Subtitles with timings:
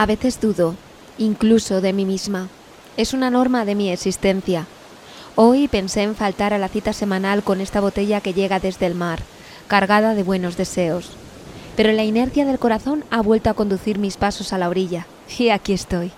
[0.00, 0.76] A veces dudo,
[1.18, 2.48] incluso de mí misma.
[2.96, 4.66] Es una norma de mi existencia.
[5.36, 8.94] Hoy pensé en faltar a la cita semanal con esta botella que llega desde el
[8.94, 9.18] mar,
[9.68, 11.10] cargada de buenos deseos.
[11.76, 15.06] Pero la inercia del corazón ha vuelto a conducir mis pasos a la orilla,
[15.38, 16.12] y aquí estoy,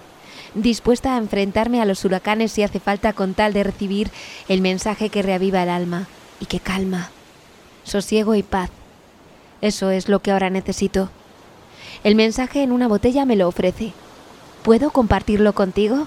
[0.55, 4.13] dispuesta a enfrentarme a los huracanes si hace falta con tal de recibir
[4.47, 6.07] el mensaje que reaviva el alma
[6.39, 7.11] y que calma.
[7.83, 8.71] Sosiego y paz.
[9.61, 11.11] Eso es lo que ahora necesito.
[12.05, 13.93] El mensaje en una botella me lo ofrece.
[14.63, 16.07] ¿Puedo compartirlo contigo?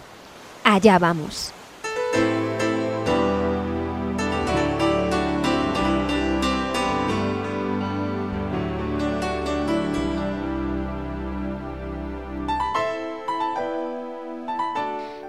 [0.63, 1.55] Allá vamos.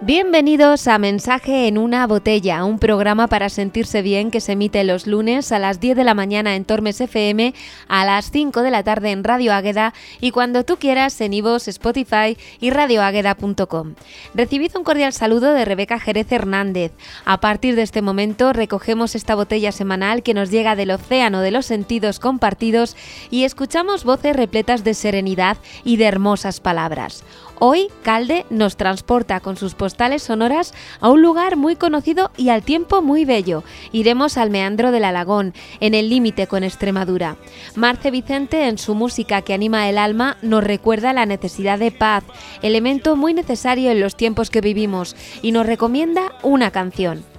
[0.07, 5.09] Bienvenidos a Mensaje en una botella, un programa para sentirse bien que se emite los
[5.09, 7.55] lunes a las 10 de la mañana en Tormes FM,
[7.89, 11.67] a las 5 de la tarde en Radio Águeda y cuando tú quieras en Ivos,
[11.67, 13.95] Spotify y radioágueda.com.
[14.33, 16.93] Recibid un cordial saludo de Rebeca Jerez Hernández.
[17.25, 21.51] A partir de este momento recogemos esta botella semanal que nos llega del océano de
[21.51, 22.97] los sentidos compartidos
[23.29, 27.25] y escuchamos voces repletas de serenidad y de hermosas palabras.
[27.59, 32.63] Hoy Calde nos transporta con sus postales sonoras a un lugar muy conocido y al
[32.63, 33.65] tiempo muy bello.
[33.93, 37.37] Iremos al meandro del Alagón, en el límite con Extremadura.
[37.75, 42.25] Marce Vicente, en su música que anima el alma, nos recuerda la necesidad de paz,
[42.61, 47.36] elemento muy necesario en los tiempos que vivimos, y nos recomienda una canción.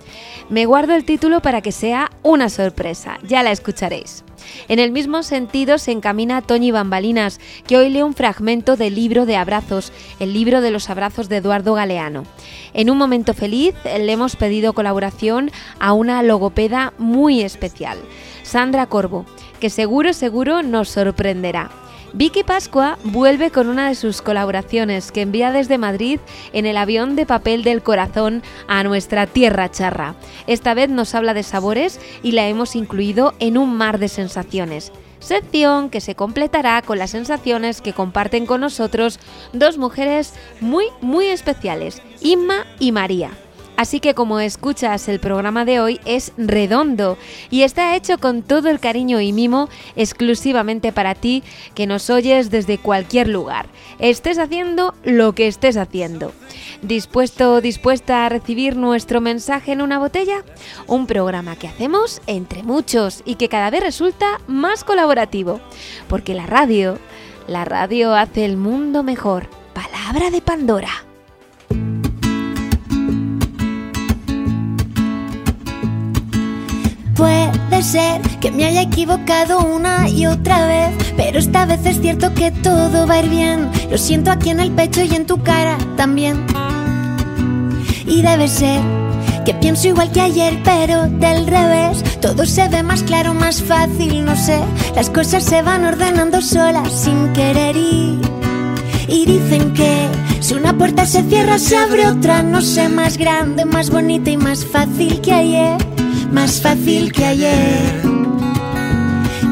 [0.50, 4.24] Me guardo el título para que sea una sorpresa, ya la escucharéis.
[4.68, 9.26] En el mismo sentido se encamina Toñi Bambalinas, que hoy lee un fragmento del libro
[9.26, 12.24] de abrazos, el libro de los abrazos de Eduardo Galeano.
[12.74, 17.98] En un momento feliz le hemos pedido colaboración a una logopeda muy especial,
[18.44, 19.26] Sandra Corvo,
[19.60, 21.72] que seguro, seguro nos sorprenderá.
[22.14, 26.20] Vicky Pascua vuelve con una de sus colaboraciones que envía desde Madrid
[26.54, 30.16] en el avión de papel del corazón a nuestra tierra charra.
[30.48, 34.92] Esta vez nos habla de sabores y la hemos incluido en un mar de sensaciones.
[35.20, 39.20] Sección que se completará con las sensaciones que comparten con nosotros
[39.52, 43.32] dos mujeres muy, muy especiales, Inma y María.
[43.78, 47.16] Así que como escuchas, el programa de hoy es redondo
[47.52, 51.44] y está hecho con todo el cariño y mimo exclusivamente para ti
[51.76, 53.68] que nos oyes desde cualquier lugar.
[54.00, 56.34] Estés haciendo lo que estés haciendo.
[56.82, 60.44] ¿Dispuesto dispuesta a recibir nuestro mensaje en una botella?
[60.88, 65.62] Un programa que hacemos entre muchos y que cada vez resulta más colaborativo.
[66.10, 66.98] Porque la radio,
[67.48, 69.48] la radio hace el mundo mejor.
[69.76, 71.07] Palabra de Pandora.
[77.18, 82.32] Puede ser que me haya equivocado una y otra vez, pero esta vez es cierto
[82.36, 83.72] que todo va a ir bien.
[83.90, 86.46] Lo siento aquí en el pecho y en tu cara también.
[88.06, 88.82] Y debe ser
[89.46, 92.04] que pienso igual que ayer, pero del revés.
[92.22, 94.60] Todo se ve más claro, más fácil, no sé.
[94.96, 98.47] Las cosas se van ordenando solas sin querer ir.
[99.08, 100.08] Y dicen que
[100.42, 104.38] si una puerta se cierra, se abre otra, no sé, más grande, más bonita y
[104.38, 105.78] más fácil que ayer
[106.32, 108.02] más fácil que ayer.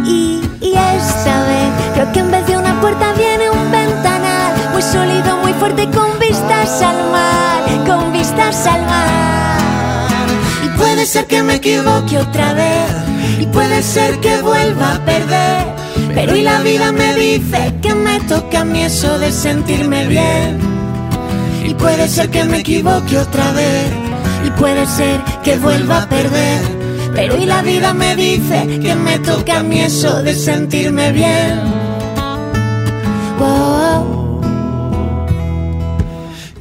[0.05, 5.37] Y, esta vez creo que en vez de una puerta viene un ventanal muy sólido,
[5.37, 9.57] muy fuerte con vistas al mar, con vistas al mar.
[10.65, 12.91] Y puede ser que me equivoque otra vez
[13.39, 15.84] y puede ser que vuelva a perder.
[16.15, 20.59] Pero hoy la vida me dice que me toca a mí eso de sentirme bien.
[21.65, 23.91] Y puede ser que me equivoque otra vez
[24.47, 26.61] y puede ser que vuelva a perder.
[27.13, 31.85] Pero hoy la vida me dice que me toca a mí eso de sentirme bien.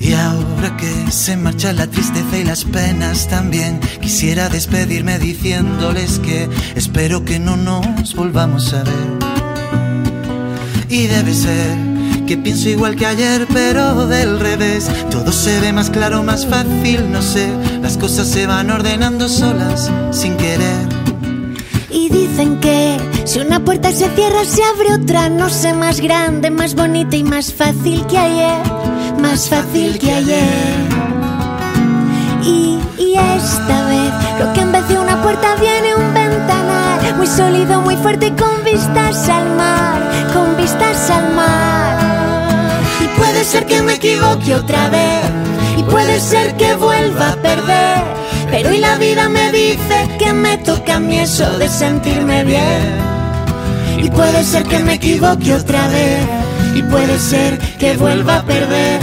[0.01, 6.49] Y ahora que se marcha la tristeza y las penas también, quisiera despedirme diciéndoles que
[6.75, 9.34] espero que no nos volvamos a ver.
[10.95, 11.77] Y debe ser
[12.25, 14.89] que pienso igual que ayer, pero del revés.
[15.11, 17.49] Todo se ve más claro, más fácil, no sé.
[17.83, 20.87] Las cosas se van ordenando solas, sin querer.
[21.91, 26.53] Y dicen que si una puerta se cierra, se abre otra, no sé, más grande,
[26.53, 28.63] más bonita y más fácil que ayer.
[29.21, 30.77] Más fácil que ayer.
[32.45, 37.27] Y, y esta vez, creo que en vez de una puerta viene un ventanal, muy
[37.27, 40.01] sólido, muy fuerte, con vistas al mar,
[40.33, 42.15] con vistas al mar.
[43.17, 45.25] Puede ser que me equivoque otra vez
[45.77, 48.03] y puede ser que vuelva a perder.
[48.51, 52.99] Pero hoy la vida me dice que me toca a mí eso de sentirme bien.
[53.99, 56.21] Y puede ser que me equivoque otra vez
[56.75, 59.01] y puede ser que vuelva a perder.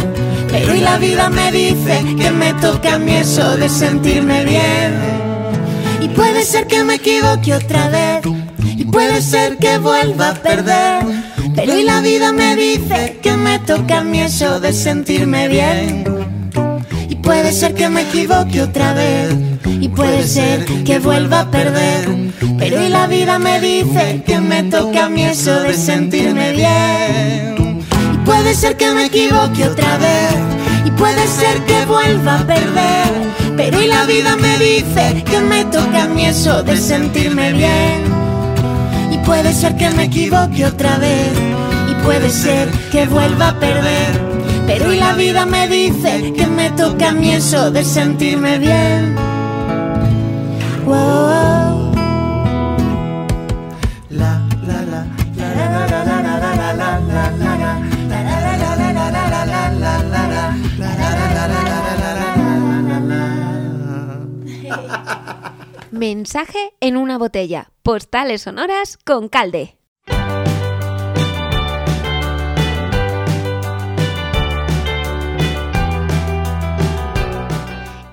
[0.50, 5.31] Pero y la vida me dice que me toca a mí eso de sentirme bien.
[6.02, 8.26] Y puede ser que me equivoque otra vez
[8.66, 11.06] y puede ser que vuelva a perder.
[11.56, 16.04] Pero y la vida me dice que me toca a mí eso de sentirme bien.
[17.08, 22.10] Y puede ser que me equivoque otra vez y puede ser que vuelva a perder.
[22.58, 27.84] Pero y la vida me dice que me toca a mí eso de sentirme bien.
[28.14, 30.36] Y puede ser que me equivoque otra vez
[30.86, 33.41] y puede ser que vuelva a perder.
[33.64, 38.02] Pero y la vida me dice que me toca a mí eso de sentirme bien.
[39.12, 41.30] Y puede ser que me equivoque otra vez
[41.88, 44.20] y puede ser que vuelva a perder.
[44.66, 49.16] Pero y la vida me dice que me toca a mí eso de sentirme bien.
[65.92, 67.74] Mensaje en una botella.
[67.84, 69.81] Postales sonoras con calde.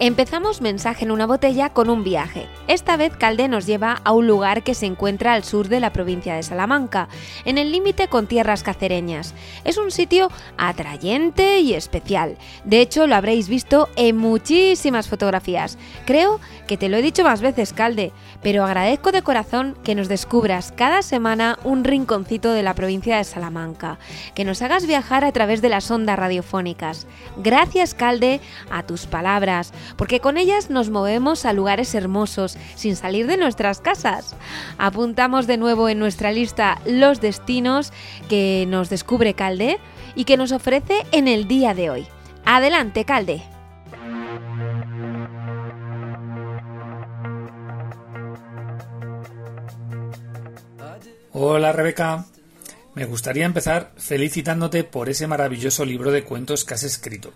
[0.01, 2.47] Empezamos mensaje en una botella con un viaje.
[2.69, 5.93] Esta vez Calde nos lleva a un lugar que se encuentra al sur de la
[5.93, 7.09] provincia de Salamanca,
[7.45, 9.35] en el límite con tierras cacereñas.
[9.65, 12.37] Es un sitio atrayente y especial.
[12.63, 15.79] De hecho, lo habréis visto en muchísimas fotografías.
[16.07, 20.07] Creo que te lo he dicho más veces, Calde, pero agradezco de corazón que nos
[20.07, 23.99] descubras cada semana un rinconcito de la provincia de Salamanca,
[24.37, 27.09] que nos hagas viajar a través de las ondas radiofónicas.
[27.39, 28.41] Gracias, Calde,
[28.71, 33.81] a tus palabras porque con ellas nos movemos a lugares hermosos sin salir de nuestras
[33.81, 34.35] casas.
[34.79, 37.93] Apuntamos de nuevo en nuestra lista los destinos
[38.29, 39.79] que nos descubre Calde
[40.15, 42.07] y que nos ofrece en el día de hoy.
[42.45, 43.43] Adelante, Calde.
[51.41, 52.25] Hola Rebeca,
[52.95, 57.33] me gustaría empezar felicitándote por ese maravilloso libro de cuentos que has escrito.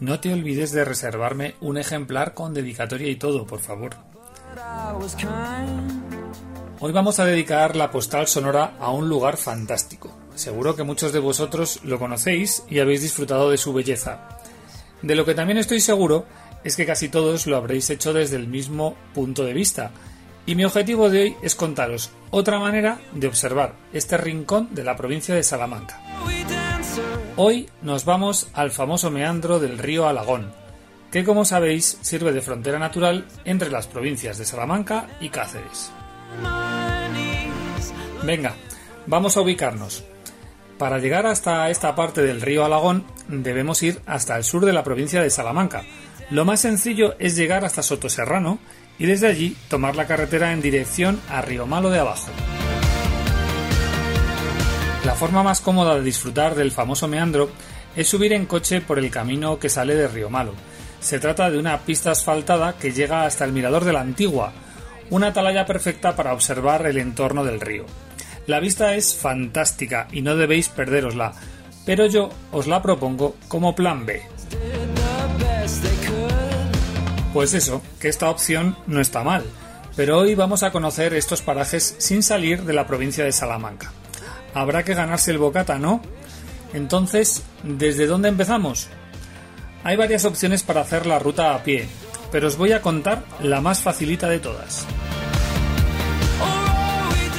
[0.00, 3.96] No te olvides de reservarme un ejemplar con dedicatoria y todo, por favor.
[6.80, 10.16] Hoy vamos a dedicar la postal sonora a un lugar fantástico.
[10.34, 14.28] Seguro que muchos de vosotros lo conocéis y habéis disfrutado de su belleza.
[15.02, 16.26] De lo que también estoy seguro
[16.64, 19.90] es que casi todos lo habréis hecho desde el mismo punto de vista.
[20.46, 24.96] Y mi objetivo de hoy es contaros otra manera de observar este rincón de la
[24.96, 26.00] provincia de Salamanca.
[27.36, 30.52] Hoy nos vamos al famoso meandro del río Alagón,
[31.10, 35.90] que como sabéis sirve de frontera natural entre las provincias de Salamanca y Cáceres.
[38.22, 38.54] Venga,
[39.06, 40.04] vamos a ubicarnos.
[40.76, 44.84] Para llegar hasta esta parte del río Alagón debemos ir hasta el sur de la
[44.84, 45.84] provincia de Salamanca.
[46.28, 48.58] Lo más sencillo es llegar hasta Sotoserrano
[48.98, 52.30] y desde allí tomar la carretera en dirección a Río Malo de abajo.
[55.04, 57.50] La forma más cómoda de disfrutar del famoso meandro
[57.96, 60.54] es subir en coche por el camino que sale de Río Malo.
[61.00, 64.52] Se trata de una pista asfaltada que llega hasta el mirador de la Antigua,
[65.10, 67.84] una atalaya perfecta para observar el entorno del río.
[68.46, 71.32] La vista es fantástica y no debéis perderosla,
[71.84, 74.22] pero yo os la propongo como plan B.
[77.32, 79.42] Pues eso, que esta opción no está mal,
[79.96, 83.92] pero hoy vamos a conocer estos parajes sin salir de la provincia de Salamanca
[84.54, 86.02] habrá que ganarse el bocata, ¿no?
[86.72, 88.88] Entonces, ¿desde dónde empezamos?
[89.84, 91.88] Hay varias opciones para hacer la ruta a pie,
[92.30, 94.86] pero os voy a contar la más facilita de todas.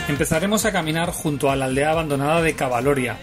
[0.10, 3.18] Empezaremos a caminar junto a la aldea abandonada de Cavaloria.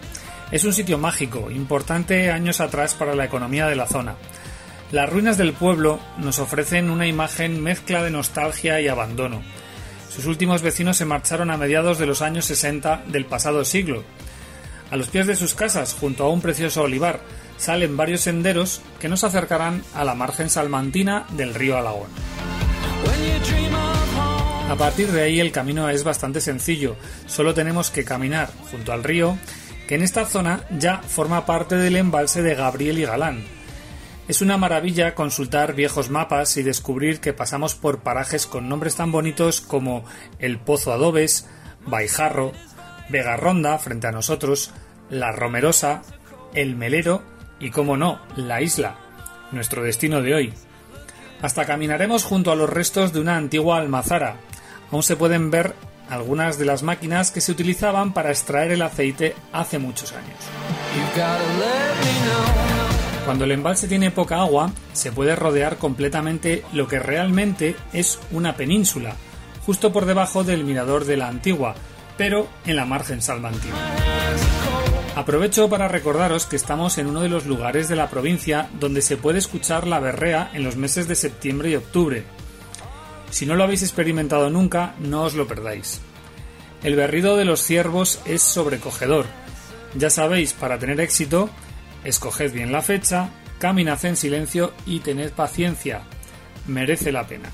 [0.50, 4.14] Es un sitio mágico, importante años atrás para la economía de la zona.
[4.90, 9.42] Las ruinas del pueblo nos ofrecen una imagen mezcla de nostalgia y abandono.
[10.10, 14.02] Sus últimos vecinos se marcharon a mediados de los años 60 del pasado siglo.
[14.90, 17.20] A los pies de sus casas, junto a un precioso olivar,
[17.58, 22.08] salen varios senderos que nos acercarán a la margen salmantina del río Alagón.
[24.68, 29.04] A partir de ahí el camino es bastante sencillo, solo tenemos que caminar junto al
[29.04, 29.38] río,
[29.86, 33.44] que en esta zona ya forma parte del embalse de Gabriel y Galán,
[34.30, 39.10] es una maravilla consultar viejos mapas y descubrir que pasamos por parajes con nombres tan
[39.10, 40.04] bonitos como
[40.38, 41.48] El Pozo Adobes,
[41.84, 42.52] Baijarro,
[43.08, 44.70] Vega Ronda frente a nosotros,
[45.10, 46.02] La Romerosa,
[46.54, 47.24] El Melero
[47.58, 48.98] y, como no, La Isla,
[49.50, 50.54] nuestro destino de hoy.
[51.42, 54.36] Hasta caminaremos junto a los restos de una antigua almazara.
[54.92, 55.74] Aún se pueden ver
[56.08, 60.38] algunas de las máquinas que se utilizaban para extraer el aceite hace muchos años.
[63.30, 68.56] Cuando el embalse tiene poca agua, se puede rodear completamente lo que realmente es una
[68.56, 69.14] península,
[69.64, 71.76] justo por debajo del mirador de la Antigua,
[72.18, 73.76] pero en la margen salmantina.
[75.14, 79.16] Aprovecho para recordaros que estamos en uno de los lugares de la provincia donde se
[79.16, 82.24] puede escuchar la berrea en los meses de septiembre y octubre.
[83.30, 86.00] Si no lo habéis experimentado nunca, no os lo perdáis.
[86.82, 89.26] El berrido de los ciervos es sobrecogedor.
[89.94, 91.48] Ya sabéis, para tener éxito,
[92.04, 96.02] escoged bien la fecha, caminad en silencio y tened paciencia.
[96.66, 97.50] Merece la pena.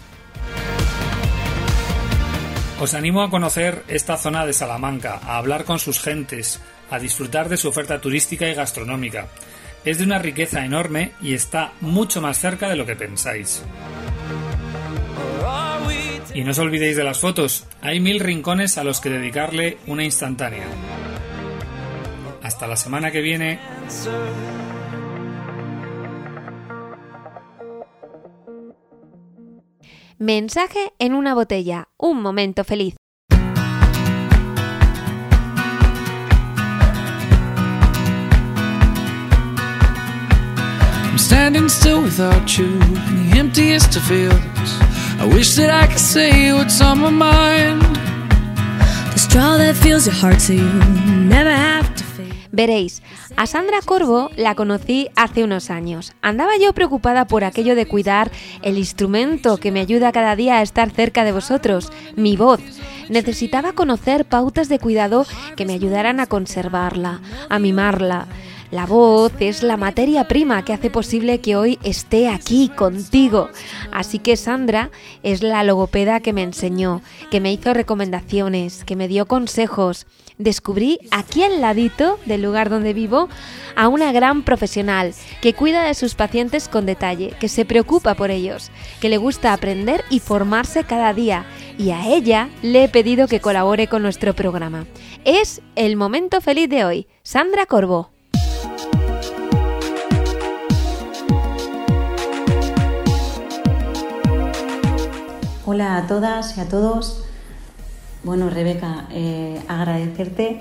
[2.79, 6.61] Os animo a conocer esta zona de Salamanca, a hablar con sus gentes,
[6.91, 9.29] a disfrutar de su oferta turística y gastronómica.
[9.85, 13.63] Es de una riqueza enorme y está mucho más cerca de lo que pensáis.
[16.35, 20.05] Y no os olvidéis de las fotos, hay mil rincones a los que dedicarle una
[20.05, 20.67] instantánea.
[22.47, 23.59] Hasta la semana que viene.
[30.19, 32.95] Mensaje en una botella, un momento feliz.
[41.03, 42.67] I'm standing still without you
[43.09, 44.79] in the emptiest of fields.
[45.19, 47.83] I wish that I could say what's on my mind.
[49.15, 51.66] The straw that fills your heart so you never.
[52.57, 53.03] Veréis,
[53.37, 56.15] a Sandra Corvo la conocí hace unos años.
[56.23, 58.31] Andaba yo preocupada por aquello de cuidar
[58.63, 62.61] el instrumento que me ayuda cada día a estar cerca de vosotros, mi voz.
[63.11, 67.21] Necesitaba conocer pautas de cuidado que me ayudaran a conservarla,
[67.51, 68.27] a mimarla.
[68.71, 73.51] La voz es la materia prima que hace posible que hoy esté aquí contigo.
[73.93, 74.91] Así que Sandra
[75.23, 80.07] es la logopeda que me enseñó, que me hizo recomendaciones, que me dio consejos.
[80.39, 83.31] Descubrí aquí al ladito del lugar donde vivo
[83.75, 88.31] a una gran profesional que cuida de sus pacientes con detalle, que se preocupa por
[88.31, 91.47] ellos, que le gusta aprender y formarse cada día.
[91.79, 94.87] Y a ella le he pedido que colabore con nuestro programa.
[95.25, 97.07] Es el momento feliz de hoy.
[97.23, 98.11] Sandra Corbo.
[105.65, 107.27] Hola a todas y a todos.
[108.23, 110.61] Bueno, Rebeca, eh, agradecerte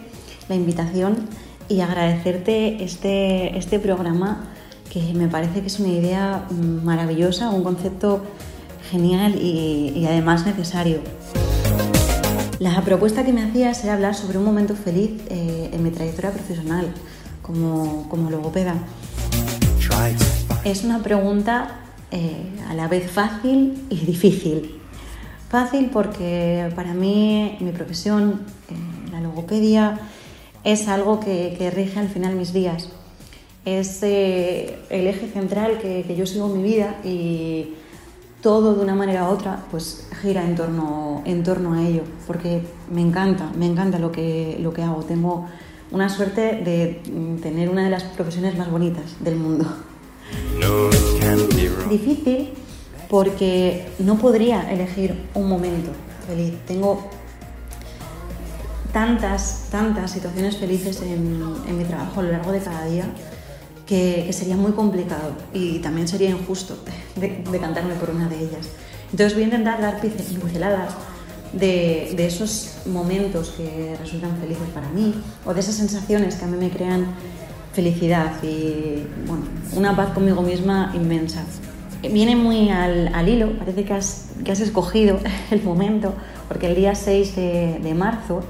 [0.49, 1.27] la invitación
[1.67, 4.49] y agradecerte este, este programa
[4.91, 8.21] que me parece que es una idea maravillosa, un concepto
[8.91, 10.99] genial y, y además necesario.
[12.59, 16.31] La propuesta que me hacías era hablar sobre un momento feliz eh, en mi trayectoria
[16.31, 16.87] profesional
[17.41, 18.75] como, como logopeda.
[20.63, 21.81] Es una pregunta
[22.11, 24.81] eh, a la vez fácil y difícil.
[25.55, 28.73] Fácil porque para mí mi profesión, eh,
[29.09, 30.01] la logopedia,
[30.65, 32.89] es algo que, que, rige al final mis días.
[33.63, 37.73] Es eh, el eje central que, que, yo sigo en mi vida y
[38.41, 42.61] todo de una manera u otra pues gira en torno, en torno a ello, porque
[42.91, 45.03] me encanta, me encanta lo que, lo que hago.
[45.03, 45.47] Tengo
[45.89, 47.01] una suerte de
[47.41, 49.65] tener una de las profesiones más bonitas del mundo.
[51.89, 52.64] Difícil
[53.09, 55.91] porque no podría elegir un momento
[56.27, 56.53] feliz.
[56.67, 57.09] Tengo
[58.91, 63.05] tantas, tantas situaciones felices en, en mi trabajo a lo largo de cada día
[63.85, 66.77] que, que, sería muy complicado y también sería injusto
[67.15, 68.67] decantarme de por una de ellas.
[69.11, 70.93] Entonces voy a intentar dar pinceladas
[71.53, 75.13] de, de, esos momentos que resultan felices para mí
[75.45, 77.07] o de esas sensaciones que a mí me crean
[77.73, 79.43] felicidad y bueno,
[79.73, 81.43] una paz conmigo misma inmensa.
[82.11, 85.19] Viene muy al, al hilo, parece que has, que has, escogido
[85.51, 86.13] el momento,
[86.47, 88.41] porque el día 6 de, de, marzo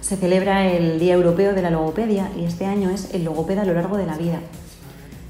[0.00, 3.64] se celebra el Día Europeo de la Logopedia y este año es el logopeda a
[3.64, 4.40] lo largo de la vida.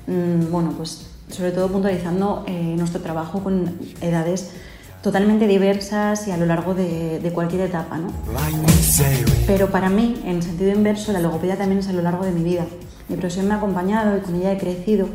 [0.06, 4.50] Mm, bueno, pues sobre todo puntualizando eh, nuestro trabajo con edades
[5.02, 8.08] totalmente diversas y a lo largo de, de, cualquier etapa, ¿no?
[9.46, 12.42] Pero para mí, en sentido inverso, la logopedia también es a lo largo de mi
[12.42, 12.66] vida.
[13.08, 15.08] Mi profesión me ha acompañado y con ella he crecido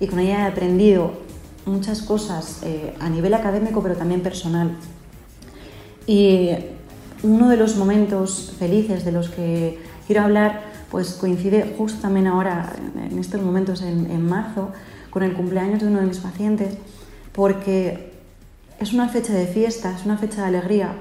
[0.00, 1.27] y con ella he aprendido
[1.68, 4.70] muchas cosas eh, a nivel académico, pero también personal.
[6.06, 6.50] Y
[7.22, 12.72] uno de los momentos felices de los que quiero hablar, pues coincide justo también ahora,
[13.10, 14.72] en estos momentos, en, en marzo,
[15.10, 16.74] con el cumpleaños de uno de mis pacientes,
[17.32, 18.12] porque
[18.80, 20.92] es una fecha de fiesta, es una fecha de alegría,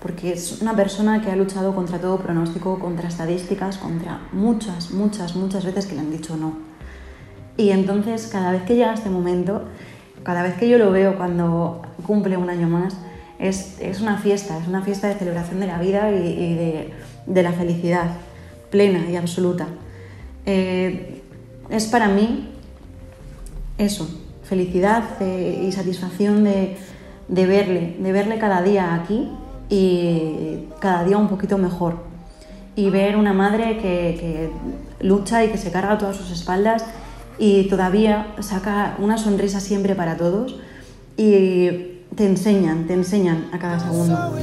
[0.00, 5.36] porque es una persona que ha luchado contra todo pronóstico, contra estadísticas, contra muchas, muchas,
[5.36, 6.56] muchas veces que le han dicho no.
[7.56, 9.62] Y entonces cada vez que llega este momento,
[10.26, 12.96] cada vez que yo lo veo cuando cumple un año más,
[13.38, 16.92] es, es una fiesta, es una fiesta de celebración de la vida y, de,
[17.26, 18.08] de, la felicidad
[18.68, 19.68] plena y absoluta.
[20.44, 21.22] Eh,
[21.70, 22.48] es para mí
[23.78, 24.08] eso,
[24.42, 26.76] felicidad eh, y satisfacción de,
[27.28, 29.30] de verle, de verle cada día aquí
[29.68, 31.98] y cada día un poquito mejor.
[32.74, 36.84] Y ver una madre que, que lucha y que se carga todas sus espaldas
[37.38, 40.56] y todavía saca una sonrisa siempre para todos
[41.16, 41.68] y
[42.14, 44.34] te enseñan, te enseñan a cada segundo.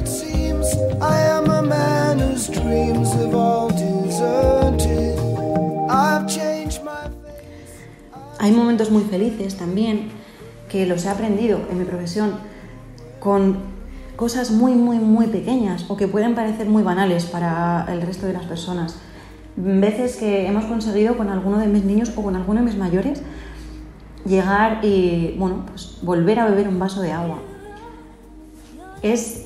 [8.39, 10.09] Hay momentos muy felices también
[10.69, 12.31] que los he aprendido en mi profesión
[13.19, 13.57] con
[14.15, 18.33] cosas muy, muy, muy pequeñas o que pueden parecer muy banales para el resto de
[18.33, 18.95] las personas.
[19.55, 23.21] Veces que hemos conseguido con alguno de mis niños o con alguno de mis mayores
[24.25, 27.39] llegar y, bueno, pues volver a beber un vaso de agua.
[29.01, 29.45] Es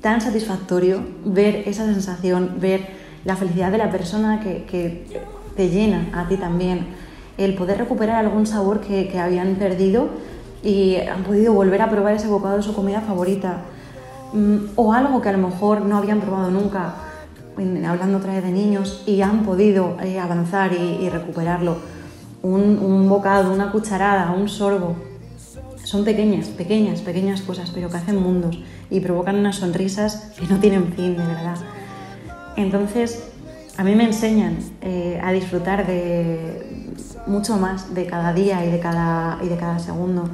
[0.00, 2.88] tan satisfactorio ver esa sensación, ver
[3.24, 5.06] la felicidad de la persona que, que
[5.56, 6.86] te llena a ti también,
[7.38, 10.08] el poder recuperar algún sabor que, que habían perdido
[10.62, 13.62] y han podido volver a probar ese bocado de su comida favorita
[14.32, 16.94] Mm, o algo que a lo mejor no habían probado nunca,
[17.86, 21.76] hablando otra vez de niños, y han podido eh, avanzar y, y recuperarlo.
[22.42, 24.96] Un, un bocado, una cucharada, un sorbo.
[25.84, 28.58] Son pequeñas, pequeñas, pequeñas cosas, pero que hacen mundos
[28.90, 31.56] y provocan unas sonrisas que no tienen fin, de verdad.
[32.56, 33.30] Entonces,
[33.76, 36.90] a mí me enseñan eh, a disfrutar de
[37.26, 40.28] mucho más de cada día y de cada, y de cada segundo.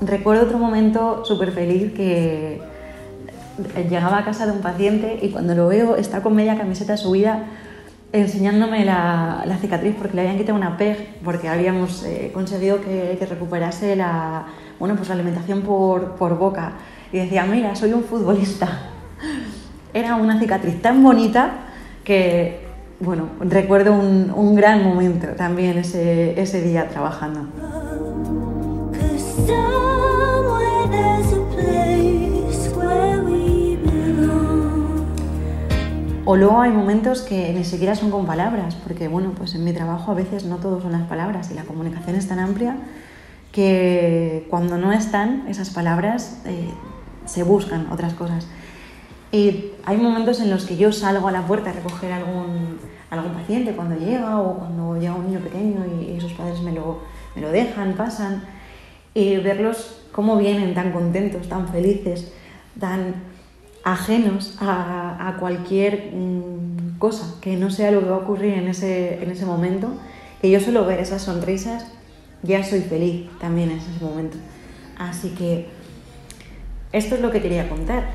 [0.00, 2.60] Recuerdo otro momento súper feliz que
[3.88, 7.44] llegaba a casa de un paciente y cuando lo veo está con media camiseta subida
[8.12, 13.16] enseñándome la, la cicatriz porque le habían quitado una PEG porque habíamos eh, conseguido que,
[13.18, 14.46] que recuperase la,
[14.78, 16.72] bueno, pues la alimentación por, por boca
[17.12, 18.68] y decía, mira, soy un futbolista.
[19.94, 21.52] Era una cicatriz tan bonita
[22.04, 22.66] que,
[23.00, 27.46] bueno, recuerdo un, un gran momento también ese, ese día trabajando.
[36.24, 39.72] O luego hay momentos que ni siquiera son con palabras, porque bueno, pues en mi
[39.72, 42.76] trabajo a veces no todo son las palabras y la comunicación es tan amplia
[43.50, 46.70] que cuando no están esas palabras eh,
[47.26, 48.46] se buscan otras cosas.
[49.32, 52.78] Y hay momentos en los que yo salgo a la puerta a recoger algún,
[53.10, 56.70] algún paciente cuando llega o cuando llega un niño pequeño y, y sus padres me
[56.70, 57.00] lo,
[57.34, 58.44] me lo dejan, pasan,
[59.12, 62.32] y verlos cómo vienen tan contentos, tan felices,
[62.78, 63.31] tan
[63.84, 68.68] ajenos a, a cualquier mm, cosa que no sea lo que va a ocurrir en
[68.68, 69.88] ese, en ese momento,
[70.40, 71.86] que yo suelo ver esas sonrisas,
[72.42, 74.36] ya soy feliz también en ese momento.
[74.98, 75.68] Así que
[76.92, 78.10] esto es lo que quería contar,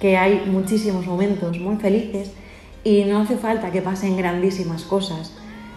[0.00, 2.32] que hay muchísimos momentos muy felices
[2.82, 5.32] y no hace falta que pasen grandísimas cosas.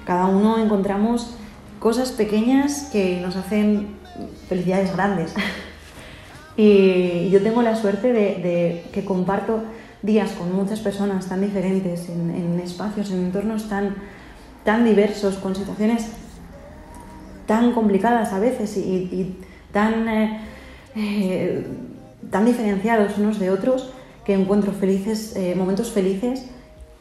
[0.05, 1.36] Cada uno encontramos
[1.79, 3.97] cosas pequeñas que nos hacen
[4.47, 5.33] felicidades grandes.
[6.58, 9.62] Y yo tengo la suerte de, que comparto
[10.02, 13.96] días con muchas personas tan diferentes, en, espacios, en entornos tan,
[14.63, 16.10] tan diversos, con situaciones
[17.46, 19.39] tan complicadas a veces y, y
[19.72, 20.41] tan, eh,
[20.96, 21.67] eh,
[22.32, 23.93] tan diferenciados unos de otros,
[24.26, 26.48] que encuentro felices, eh, momentos felices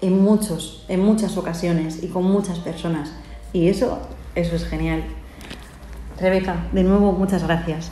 [0.01, 3.13] en muchos, en muchas ocasiones y con muchas personas.
[3.53, 3.99] Y eso,
[4.37, 5.03] eso es genial.
[6.21, 7.91] Rebeca, de nuevo, muchas gracias.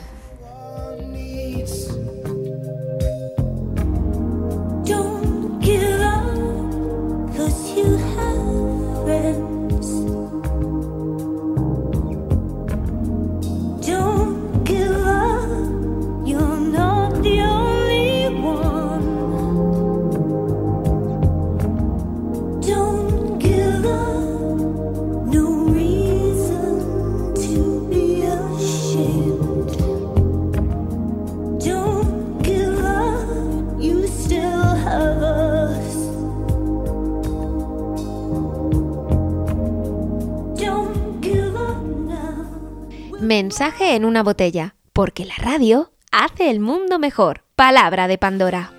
[43.37, 47.43] Mensaje en una botella, porque la radio hace el mundo mejor.
[47.57, 48.71] Palabra de Pandora.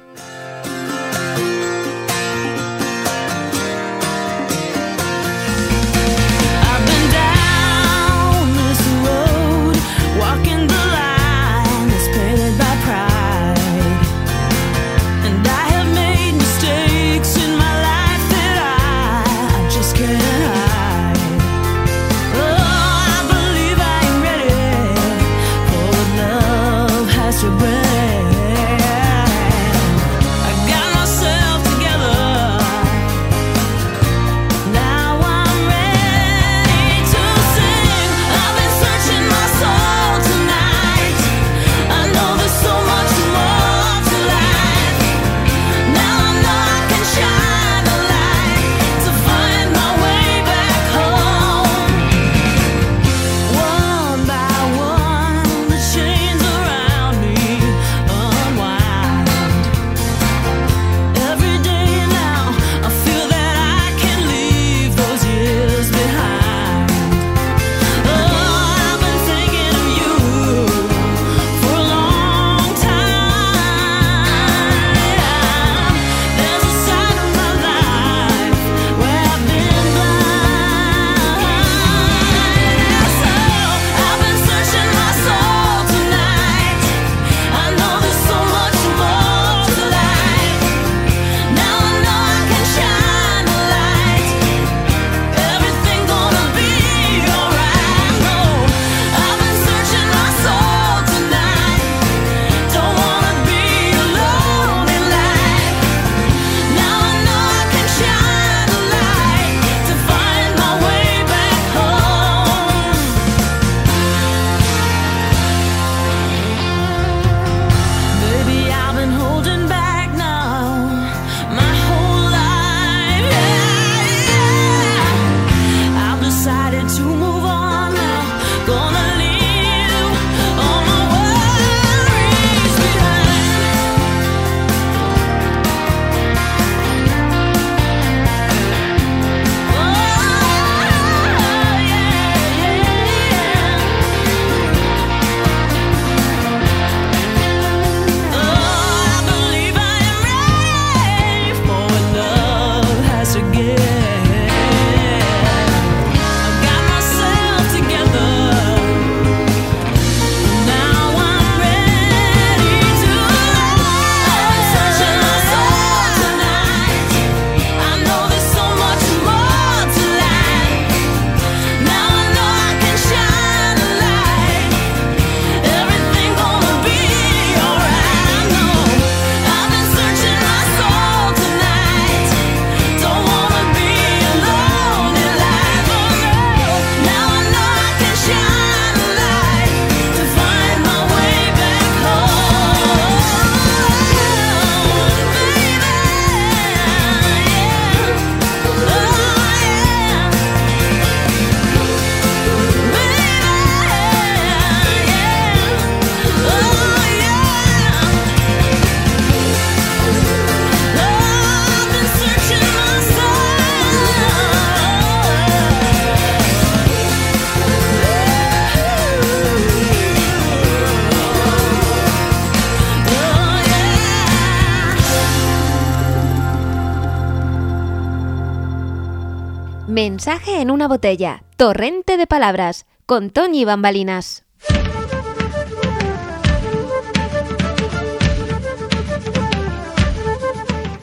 [229.97, 234.45] Mensaje en una botella, torrente de palabras, con Toñi Bambalinas.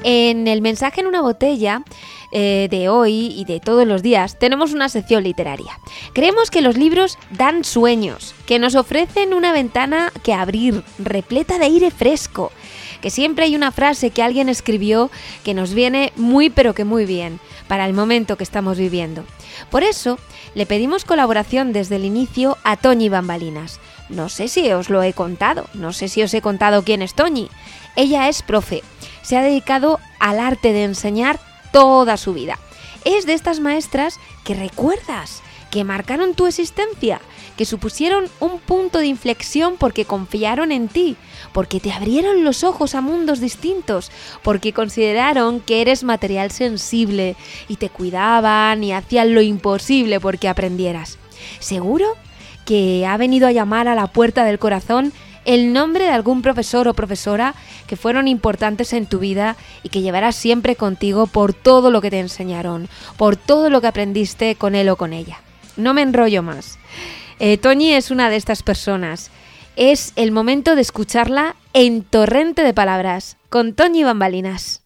[0.04, 1.82] En el mensaje en una botella
[2.32, 5.80] eh, de hoy y de todos los días tenemos una sección literaria.
[6.14, 11.66] Creemos que los libros dan sueños, que nos ofrecen una ventana que abrir, repleta de
[11.66, 12.52] aire fresco,
[13.02, 15.10] que siempre hay una frase que alguien escribió
[15.44, 19.24] que nos viene muy pero que muy bien para el momento que estamos viviendo.
[19.70, 20.20] Por eso,
[20.56, 23.80] le pedimos colaboración desde el inicio a Toñi Bambalinas.
[24.10, 27.14] No sé si os lo he contado, no sé si os he contado quién es
[27.14, 27.50] Toñi.
[27.96, 28.84] Ella es profe,
[29.22, 31.40] se ha dedicado al arte de enseñar
[31.72, 32.60] toda su vida.
[33.06, 37.20] Es de estas maestras que recuerdas, que marcaron tu existencia,
[37.66, 41.16] supusieron un punto de inflexión porque confiaron en ti,
[41.52, 47.36] porque te abrieron los ojos a mundos distintos, porque consideraron que eres material sensible
[47.68, 51.18] y te cuidaban y hacían lo imposible porque aprendieras.
[51.60, 52.16] ¿Seguro
[52.66, 55.12] que ha venido a llamar a la puerta del corazón
[55.46, 57.54] el nombre de algún profesor o profesora
[57.88, 62.10] que fueron importantes en tu vida y que llevarás siempre contigo por todo lo que
[62.10, 65.42] te enseñaron, por todo lo que aprendiste con él o con ella.
[65.76, 66.78] No me enrollo más.
[67.40, 69.32] Eh, Toñi es una de estas personas.
[69.76, 74.84] Es el momento de escucharla en Torrente de Palabras, con Toñi Bambalinas.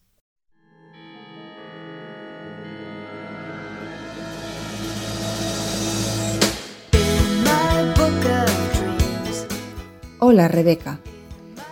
[10.20, 11.00] Hola Rebeca.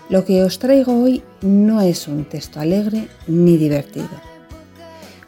[0.09, 4.09] Lo que os traigo hoy no es un texto alegre ni divertido,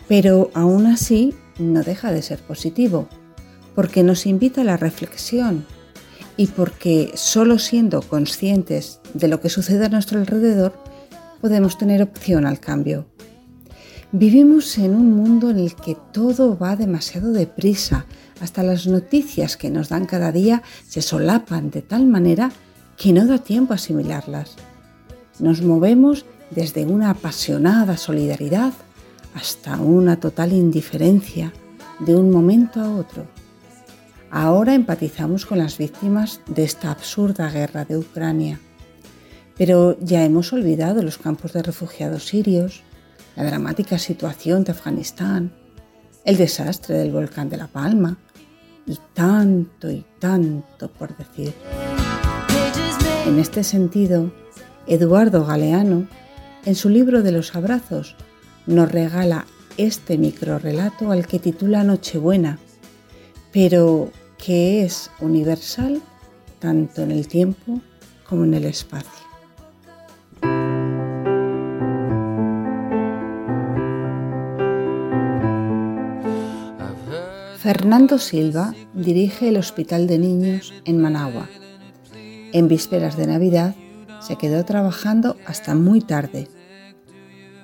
[0.06, 3.08] pero aún así no deja de ser positivo,
[3.78, 5.64] porque nos invita a la reflexión
[6.36, 10.72] y porque solo siendo conscientes de lo que sucede a nuestro alrededor
[11.40, 13.06] podemos tener opción al cambio.
[14.10, 18.06] Vivimos en un mundo en el que todo va demasiado deprisa,
[18.40, 22.50] hasta las noticias que nos dan cada día se solapan de tal manera
[22.96, 24.56] que no da tiempo a asimilarlas.
[25.38, 28.72] Nos movemos desde una apasionada solidaridad
[29.36, 31.52] hasta una total indiferencia
[32.00, 33.37] de un momento a otro.
[34.30, 38.60] Ahora empatizamos con las víctimas de esta absurda guerra de Ucrania,
[39.56, 42.82] pero ya hemos olvidado los campos de refugiados sirios,
[43.36, 45.52] la dramática situación de Afganistán,
[46.24, 48.18] el desastre del volcán de La Palma
[48.86, 51.54] y tanto y tanto por decir.
[53.26, 54.30] En este sentido,
[54.86, 56.06] Eduardo Galeano,
[56.66, 58.14] en su libro de los abrazos,
[58.66, 59.46] nos regala
[59.78, 62.58] este microrelato al que titula Nochebuena,
[63.52, 66.00] pero que es universal
[66.58, 67.80] tanto en el tiempo
[68.28, 69.28] como en el espacio.
[77.58, 81.48] Fernando Silva dirige el Hospital de Niños en Managua.
[82.52, 83.74] En vísperas de Navidad
[84.20, 86.48] se quedó trabajando hasta muy tarde.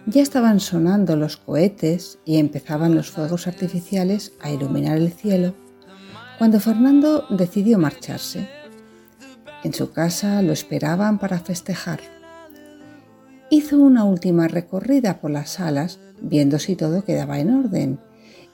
[0.06, 5.54] Ya estaban sonando los cohetes y empezaban los fuegos artificiales a iluminar el cielo
[6.38, 8.48] cuando Fernando decidió marcharse.
[9.62, 12.00] En su casa lo esperaban para festejar.
[13.50, 18.00] Hizo una última recorrida por las salas viendo si todo quedaba en orden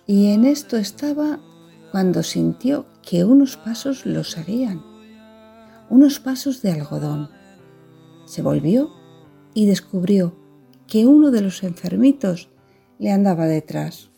[0.06, 1.40] y en esto estaba
[1.90, 4.82] cuando sintió que unos pasos lo seguían,
[5.88, 7.30] unos pasos de algodón.
[8.26, 8.90] Se volvió
[9.54, 10.36] y descubrió
[10.86, 12.50] que uno de los enfermitos
[12.98, 14.10] le andaba detrás.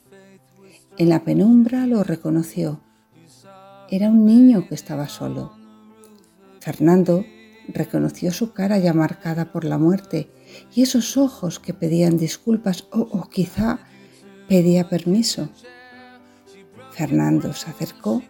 [0.98, 2.81] En la penumbra lo reconoció.
[3.92, 5.52] Era un niño que estaba solo.
[6.61, 7.26] Fernando
[7.68, 10.31] reconoció su cara ya marcada por la muerte
[10.74, 13.81] y esos ojos que pedían disculpas o, quizá
[14.48, 15.50] pedía permiso.
[16.92, 18.22] Fernando se acercó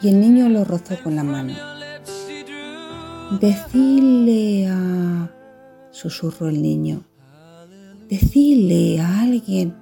[0.00, 1.54] y el niño lo rozó con la mano.
[3.40, 5.28] Decile a...
[5.90, 7.02] susurró el niño.
[8.08, 9.74] Decile a alguien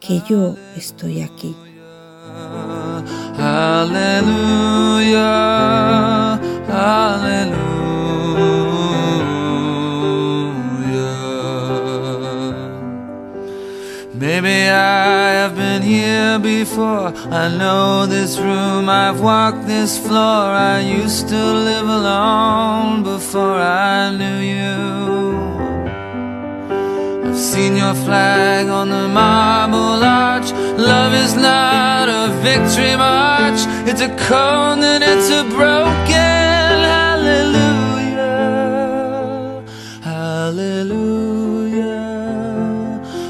[0.00, 1.54] que yo estoy aquí.
[3.42, 5.18] Hallelujah,
[6.68, 7.72] hallelujah.
[14.14, 17.12] Maybe I have been here before.
[17.32, 20.54] I know this room, I've walked this floor.
[20.74, 21.34] I used to
[21.68, 25.21] live alone before I knew you.
[27.52, 30.50] Seen your flag on the marble arch.
[30.78, 37.92] Love is not a victory march, it's a cold and it's a broken hallelujah.
[40.00, 41.02] Hallelujah.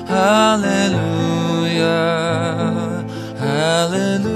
[0.07, 1.03] Hallelujah.
[3.41, 4.32] Hallelujah,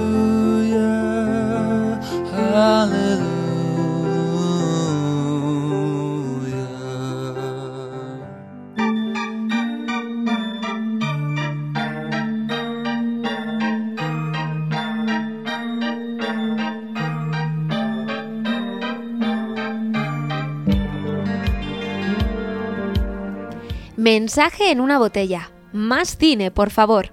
[24.07, 25.51] Mensaje en una botella.
[25.73, 27.11] Más cine, por favor.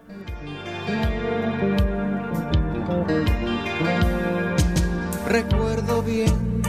[5.27, 6.61] Recuerdo bien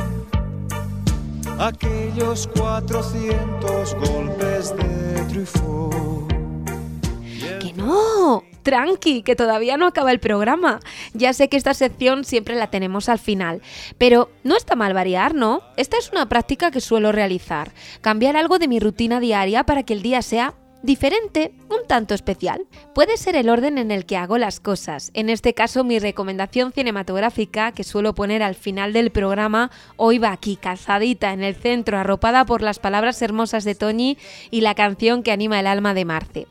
[1.58, 6.32] aquellos 400 golpes de Truffaut.
[7.60, 10.80] Que no, tranqui, que todavía no acaba el programa.
[11.12, 13.62] Ya sé que esta sección siempre la tenemos al final,
[13.96, 15.62] pero no está mal variar, ¿no?
[15.76, 19.92] Esta es una práctica que suelo realizar, cambiar algo de mi rutina diaria para que
[19.92, 22.66] el día sea diferente, un tanto especial.
[22.94, 25.10] Puede ser el orden en el que hago las cosas.
[25.14, 30.30] En este caso, mi recomendación cinematográfica, que suelo poner al final del programa, hoy va
[30.30, 34.18] aquí, calzadita en el centro, arropada por las palabras hermosas de Toñi
[34.50, 36.46] y la canción que anima el alma de Marce.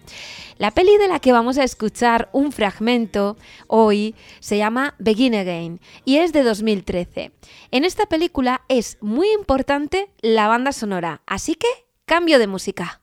[0.58, 5.80] La peli de la que vamos a escuchar un fragmento hoy se llama Begin Again
[6.06, 7.32] y es de 2013.
[7.70, 11.68] En esta película es muy importante la banda sonora, así que
[12.06, 13.03] cambio de música.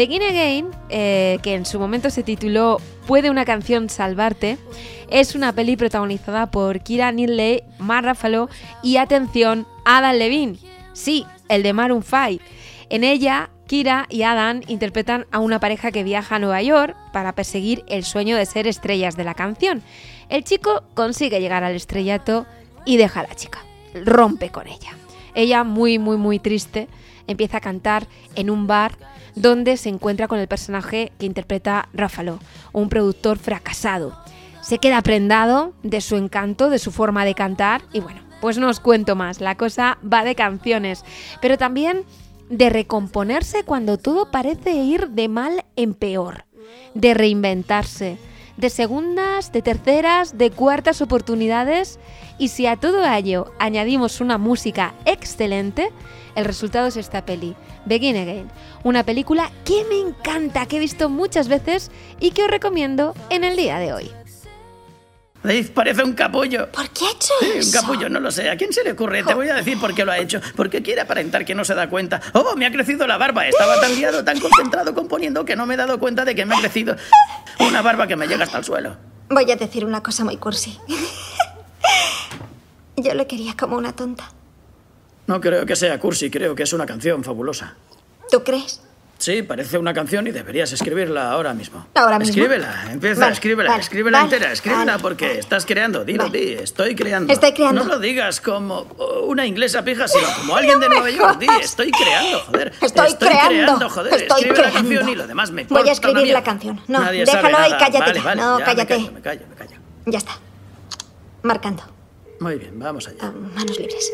[0.00, 4.56] Begin Again, eh, que en su momento se tituló ¿Puede una canción salvarte?
[5.10, 8.48] Es una peli protagonizada por Kira Knightley, Mark Ruffalo
[8.82, 10.56] y, atención, Adam Levine.
[10.94, 12.42] Sí, el de Maroon 5.
[12.88, 17.34] En ella, Kira y Adam interpretan a una pareja que viaja a Nueva York para
[17.34, 19.82] perseguir el sueño de ser estrellas de la canción.
[20.30, 22.46] El chico consigue llegar al estrellato
[22.86, 23.58] y deja a la chica.
[24.06, 24.96] Rompe con ella.
[25.34, 26.88] Ella, muy, muy, muy triste,
[27.26, 28.96] empieza a cantar en un bar
[29.34, 32.38] donde se encuentra con el personaje que interpreta Ruffalo,
[32.72, 34.16] un productor fracasado.
[34.62, 38.68] Se queda prendado de su encanto, de su forma de cantar y bueno, pues no
[38.68, 41.04] os cuento más, la cosa va de canciones,
[41.40, 42.04] pero también
[42.48, 46.44] de recomponerse cuando todo parece ir de mal en peor,
[46.94, 48.18] de reinventarse,
[48.60, 51.98] de segundas, de terceras, de cuartas oportunidades
[52.38, 55.90] y si a todo ello añadimos una música excelente,
[56.34, 58.50] el resultado es esta peli, Begin Again,
[58.84, 63.44] una película que me encanta, que he visto muchas veces y que os recomiendo en
[63.44, 64.19] el día de hoy.
[65.42, 66.70] Dave parece un capullo.
[66.70, 67.80] ¿Por qué ha hecho Sí, un eso?
[67.80, 68.50] capullo, no lo sé.
[68.50, 69.22] ¿A quién se le ocurre?
[69.22, 70.40] Te voy a decir por qué lo ha hecho.
[70.54, 72.20] Porque quiere aparentar que no se da cuenta.
[72.34, 73.46] ¡Oh, me ha crecido la barba!
[73.48, 76.54] Estaba tan liado, tan concentrado componiendo que no me he dado cuenta de que me
[76.54, 76.94] ha crecido
[77.58, 78.96] una barba que me llega hasta el suelo.
[79.30, 80.78] Voy a decir una cosa muy cursi.
[82.96, 84.30] Yo le quería como una tonta.
[85.26, 87.76] No creo que sea cursi, creo que es una canción fabulosa.
[88.30, 88.82] ¿Tú crees?
[89.20, 91.86] Sí, parece una canción y deberías escribirla ahora mismo.
[91.94, 92.30] ¿Ahora mismo?
[92.30, 96.06] Escríbela, empieza, Vale, escríbela, vale, escríbela vale, entera, escríbela porque estás creando.
[96.06, 97.30] Dilo, di, estoy creando.
[97.30, 97.84] Estoy creando.
[97.84, 101.38] No lo digas como oh, una inglesa pija, sino como alguien de Nueva York.
[101.38, 102.72] Di, estoy creando, joder.
[102.80, 104.14] Estoy creando, joder.
[104.14, 104.78] estoy Escribe la creando.
[104.88, 106.80] canción y lo demás me Voy a escribir la canción.
[106.88, 107.76] No, Nadie déjalo nada.
[107.76, 108.34] cállate ya.
[108.36, 108.98] No, ya, cállate.
[108.98, 109.76] Me callo, me callo, me callo.
[110.06, 110.32] Ya está.
[111.42, 111.82] Marcando.
[112.40, 113.18] Muy bien, vamos allá.
[113.20, 114.10] Ah, manos libres.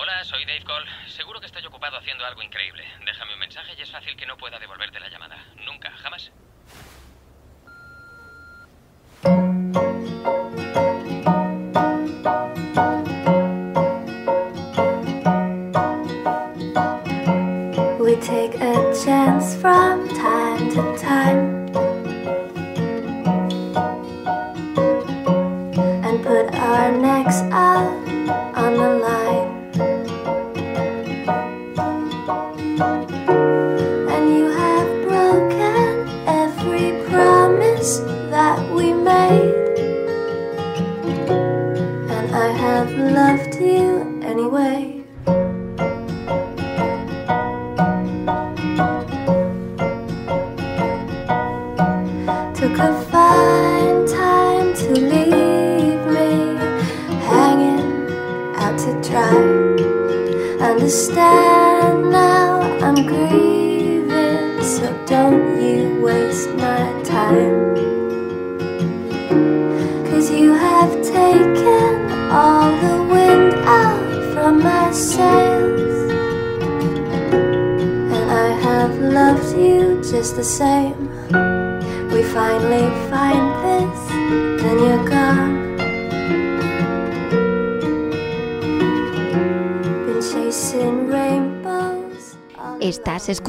[0.00, 0.86] Hola, soy Dave Cole.
[1.08, 2.84] Seguro que estoy ocupado haciendo algo increíble.
[3.04, 5.36] Déjame un mensaje y es fácil que no pueda devolverte la llamada.
[5.66, 6.30] Nunca, jamás.
[17.98, 21.66] We take a chance from time to time
[26.04, 28.08] and put our necks out
[28.54, 28.97] on the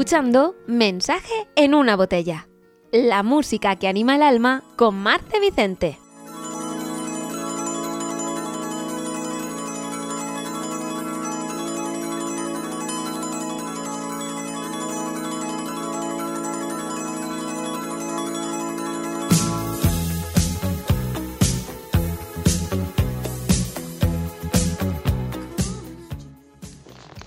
[0.09, 2.47] escuchando Mensaje en una botella.
[2.91, 5.99] La música que anima el alma con Marce Vicente.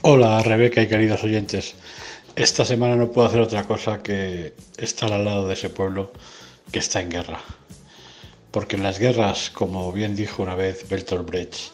[0.00, 1.76] Hola Rebeca y queridos oyentes.
[2.34, 6.12] Esta semana no puedo hacer otra cosa que estar al lado de ese pueblo
[6.70, 7.40] que está en guerra.
[8.50, 11.72] Porque en las guerras, como bien dijo una vez Bertolt Brecht,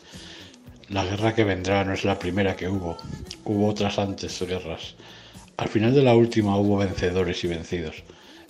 [0.88, 2.96] la guerra que vendrá no es la primera que hubo.
[3.44, 4.96] Hubo otras antes guerras.
[5.58, 8.02] Al final de la última hubo vencedores y vencidos.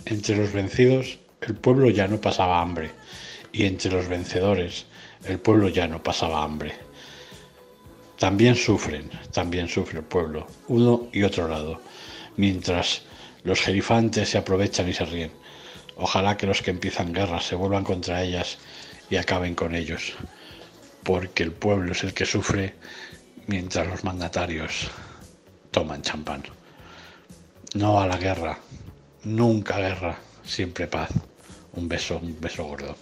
[0.06, 2.90] Entre los vencidos el pueblo ya no pasaba hambre.
[3.52, 4.86] Y entre los vencedores
[5.26, 6.72] el pueblo ya no pasaba hambre.
[8.18, 11.80] También sufren, también sufre el pueblo, uno y otro lado,
[12.38, 13.02] mientras
[13.42, 15.32] los gerifantes se aprovechan y se ríen.
[15.96, 18.56] Ojalá que los que empiezan guerras se vuelvan contra ellas
[19.10, 20.14] y acaben con ellos,
[21.02, 22.74] porque el pueblo es el que sufre
[23.46, 24.88] mientras los mandatarios
[25.70, 26.44] toman champán.
[27.74, 28.58] No a la guerra,
[29.24, 31.10] nunca guerra, siempre paz.
[31.72, 32.96] Un beso, un beso gordo.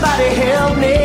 [0.00, 0.96] Somebody help me?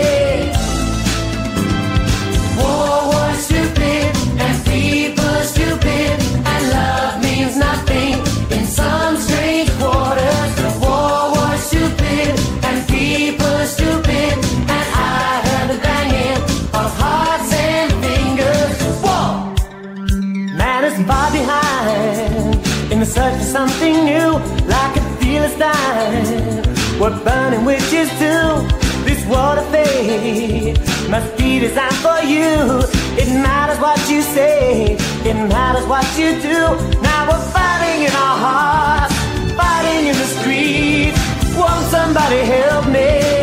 [2.58, 4.08] War was stupid
[4.44, 6.16] and people stupid
[6.52, 8.14] and love means nothing
[8.56, 10.52] in some strange quarters.
[10.80, 12.30] War was stupid
[12.68, 14.34] and people stupid
[14.76, 16.42] and I heard the banging
[16.82, 18.76] of hearts and fingers.
[19.04, 19.32] War.
[20.62, 24.30] Man is far behind in the search for something new,
[24.76, 26.76] like a Philistine.
[27.00, 28.35] We're burning witches too.
[31.20, 32.52] Must be designed for you.
[33.22, 34.98] It matters what you say,
[35.30, 36.60] it matters what you do.
[37.08, 39.16] Now we're fighting in our hearts,
[39.56, 41.22] fighting in the streets.
[41.56, 43.35] Won't somebody help me?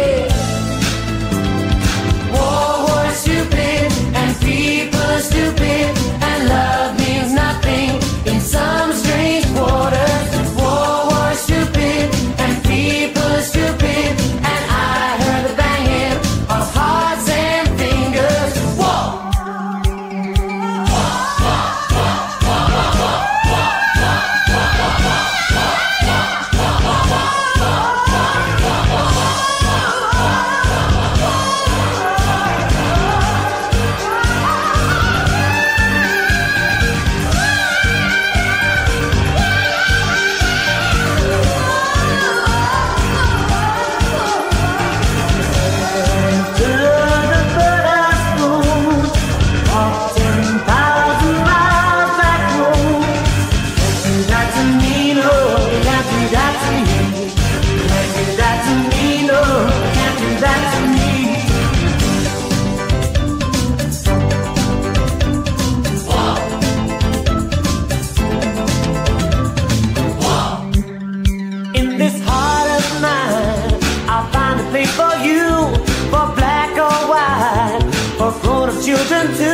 [79.23, 79.51] to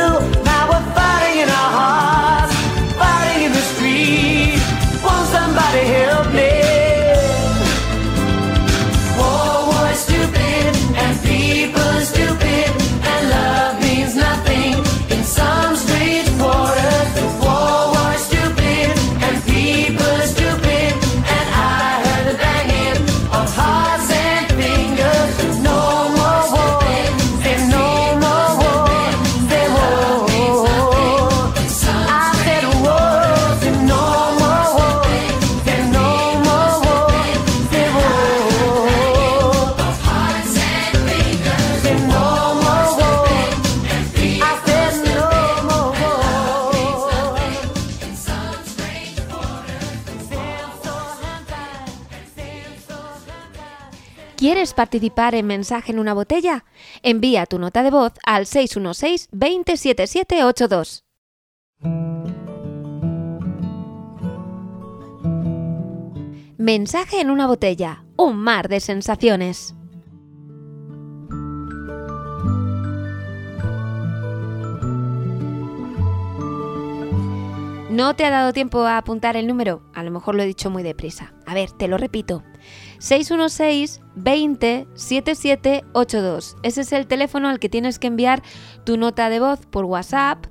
[54.79, 56.63] participar en Mensaje en una botella?
[57.03, 61.03] Envía tu nota de voz al 616 207782.
[66.57, 69.75] Mensaje en una botella, un mar de sensaciones.
[77.89, 79.81] ¿No te ha dado tiempo a apuntar el número?
[79.93, 81.33] A lo mejor lo he dicho muy deprisa.
[81.45, 82.43] A ver, te lo repito.
[82.99, 86.57] 616 20 7782.
[86.63, 88.43] Ese es el teléfono al que tienes que enviar
[88.83, 90.45] tu nota de voz por WhatsApp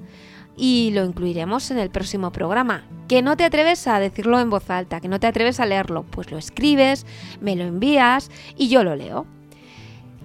[0.56, 2.84] y lo incluiremos en el próximo programa.
[3.06, 6.04] Que no te atreves a decirlo en voz alta, que no te atreves a leerlo,
[6.04, 7.06] pues lo escribes,
[7.40, 9.26] me lo envías y yo lo leo.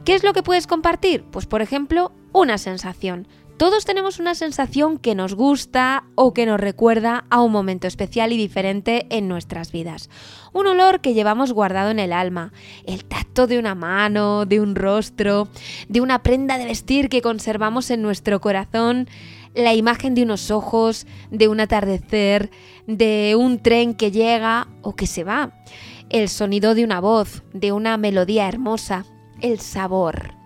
[0.04, 1.24] ¿Qué es lo que puedes compartir?
[1.32, 3.28] Pues por ejemplo, una sensación.
[3.58, 8.34] Todos tenemos una sensación que nos gusta o que nos recuerda a un momento especial
[8.34, 10.10] y diferente en nuestras vidas.
[10.54, 12.52] Un olor que llevamos guardado en el alma,
[12.86, 15.48] el tacto de una mano, de un rostro,
[15.88, 19.08] de una prenda de vestir que conservamos en nuestro corazón,
[19.54, 22.50] la imagen de unos ojos, de un atardecer,
[22.88, 25.54] de un tren que llega o que se va,
[26.10, 29.06] el sonido de una voz, de una melodía hermosa,
[29.42, 30.43] el sabor.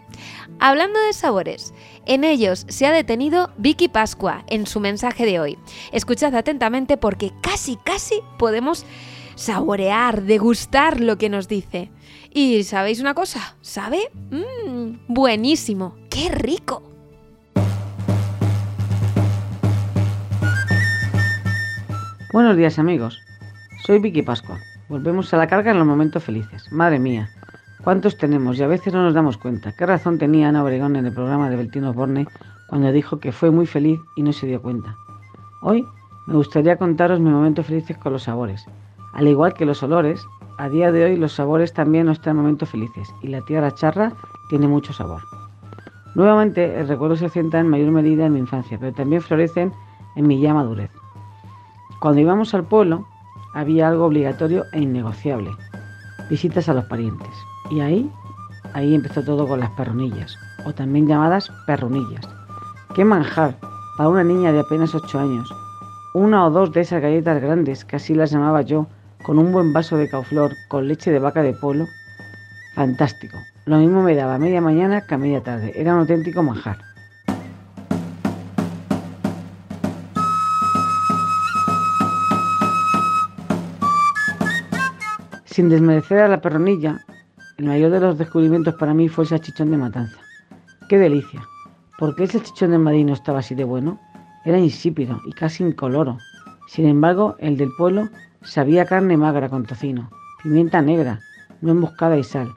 [0.60, 1.72] Hablando de sabores,
[2.08, 5.58] en ellos se ha detenido Vicky Pascua en su mensaje de hoy.
[5.91, 8.84] Escuchad atentamente porque casi, casi podemos
[9.36, 11.91] saborear, degustar lo que nos dice.
[12.34, 13.55] Y ¿sabéis una cosa?
[13.62, 14.10] ¿Sabe?
[14.32, 16.82] Mmm, buenísimo, qué rico.
[22.34, 23.20] Buenos días amigos,
[23.86, 24.60] soy Vicky Pascua.
[24.89, 26.72] Volvemos a la carga en los momentos felices.
[26.72, 27.30] Madre mía,
[27.88, 28.59] ¿cuántos tenemos?
[28.59, 29.71] Y a veces no nos damos cuenta.
[29.71, 32.27] ¿Qué razón tenía Ana Obregón en el programa de Beltino Borne
[32.67, 34.93] cuando dijo que fue muy feliz y no se dio cuenta?
[35.61, 35.85] Hoy
[36.25, 38.65] me gustaría contaros mis momentos felices con los sabores.
[39.13, 40.21] Al igual que los olores,
[40.57, 44.11] a día de hoy los sabores también nos traen momentos felices y la tierra charra
[44.49, 45.21] tiene mucho sabor.
[46.13, 49.71] Nuevamente, el recuerdo se centra en mayor medida en mi infancia, pero también florecen
[50.17, 50.91] en mi ya madurez.
[52.01, 53.07] Cuando íbamos al pueblo,
[53.53, 55.51] había algo obligatorio e innegociable,
[56.29, 57.47] visitas a los parientes.
[57.70, 58.11] Y ahí,
[58.74, 62.28] ahí empezó todo con las perronillas, o también llamadas perronillas.
[62.95, 63.57] ¡Qué manjar!
[63.97, 65.53] Para una niña de apenas 8 años.
[66.13, 68.88] Una o dos de esas galletas grandes, que así las llamaba yo,
[69.24, 71.86] con un buen vaso de cauflor, con leche de vaca de polo.
[72.76, 73.38] Fantástico.
[73.65, 75.74] Lo mismo me daba a media mañana que a media tarde.
[75.76, 76.78] Era un auténtico manjar.
[85.45, 87.03] Sin desmerecer a la perronilla,
[87.58, 90.20] el mayor de los descubrimientos para mí fue el salchichón de matanza.
[90.88, 91.41] ¡Qué delicia!
[91.97, 93.99] ¿Por qué el salchichón de Madrid no estaba así de bueno?
[94.45, 96.20] Era insípido y casi incoloro.
[96.68, 98.10] Sin embargo, el del pueblo
[98.43, 100.12] sabía carne magra con tocino,
[100.43, 101.20] pimienta negra,
[101.62, 102.53] no emboscada y sal.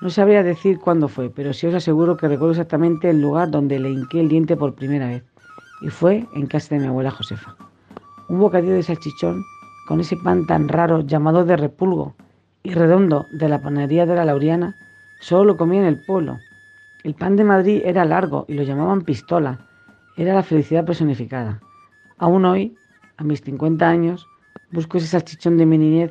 [0.00, 3.80] No sabría decir cuándo fue, pero sí os aseguro que recuerdo exactamente el lugar donde
[3.80, 5.24] le hinqué el diente por primera vez.
[5.82, 7.56] Y fue en casa de mi abuela Josefa.
[8.28, 9.42] Un bocadillo de salchichón
[9.88, 12.14] con ese pan tan raro llamado de repulgo
[12.66, 14.74] y redondo de la panadería de la Laureana,
[15.20, 16.40] solo lo comía en el pueblo.
[17.04, 19.68] El pan de Madrid era largo y lo llamaban pistola.
[20.16, 21.60] Era la felicidad personificada.
[22.18, 22.74] Aún hoy,
[23.18, 24.26] a mis 50 años,
[24.72, 26.10] busco ese salchichón de mi niñez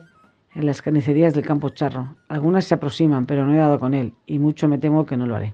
[0.54, 2.16] en las carnicerías del campo charro.
[2.30, 5.26] Algunas se aproximan, pero no he dado con él, y mucho me temo que no
[5.26, 5.54] lo haré.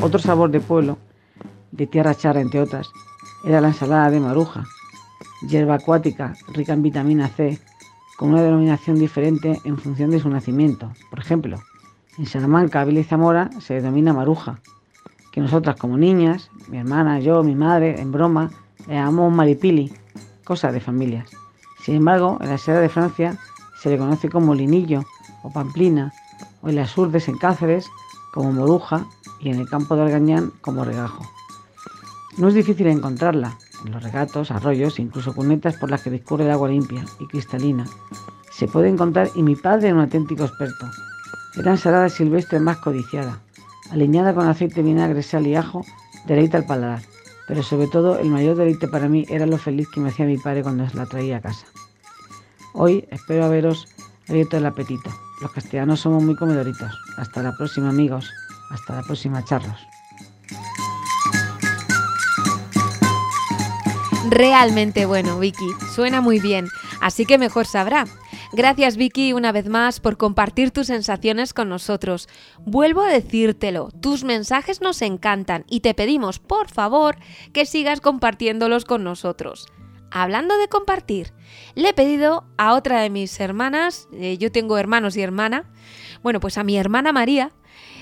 [0.00, 0.98] Otro sabor de pueblo,
[1.72, 2.88] de tierra charra entre otras,
[3.44, 4.64] era la ensalada de maruja,
[5.46, 7.58] hierba acuática rica en vitamina C,
[8.16, 10.92] con una denominación diferente en función de su nacimiento.
[11.10, 11.60] Por ejemplo,
[12.18, 14.60] en Salamanca, Vila y Zamora se denomina maruja,
[15.32, 18.50] que nosotras como niñas, mi hermana, yo, mi madre, en broma,
[18.86, 19.92] le llamamos maripili,
[20.44, 21.30] cosa de familias.
[21.82, 23.38] Sin embargo, en la sierra de Francia
[23.80, 25.02] se le conoce como linillo
[25.42, 26.12] o pamplina,
[26.60, 27.88] o en las urdes en Cáceres
[28.32, 29.06] como moruja
[29.40, 31.24] y en el campo de Argañán como regajo.
[32.38, 36.50] No es difícil encontrarla en los regatos, arroyos, incluso cunetas por las que discurre el
[36.50, 37.84] agua limpia y cristalina.
[38.50, 40.86] Se puede encontrar y mi padre era un auténtico experto.
[41.56, 43.40] Era ensalada silvestre más codiciada,
[43.90, 45.84] aliñada con aceite, vinagre, sal y ajo,
[46.26, 47.02] deleita al paladar.
[47.46, 50.38] Pero sobre todo el mayor deleite para mí era lo feliz que me hacía mi
[50.38, 51.66] padre cuando la traía a casa.
[52.72, 53.88] Hoy espero haberos
[54.28, 55.10] abierto el apetito.
[55.42, 56.92] Los castellanos somos muy comedoritos.
[57.18, 58.30] Hasta la próxima amigos.
[58.70, 59.91] Hasta la próxima charlos.
[64.30, 65.66] Realmente bueno, Vicky.
[65.94, 66.68] Suena muy bien,
[67.00, 68.06] así que mejor sabrá.
[68.52, 72.28] Gracias Vicky una vez más por compartir tus sensaciones con nosotros.
[72.60, 77.16] Vuelvo a decírtelo, tus mensajes nos encantan y te pedimos por favor
[77.52, 79.66] que sigas compartiéndolos con nosotros.
[80.14, 81.32] hablando de compartir,
[81.74, 85.70] le he pedido a otra de mis hermanas, eh, yo tengo hermanos y hermana,
[86.22, 87.52] bueno, pues a mi hermana María,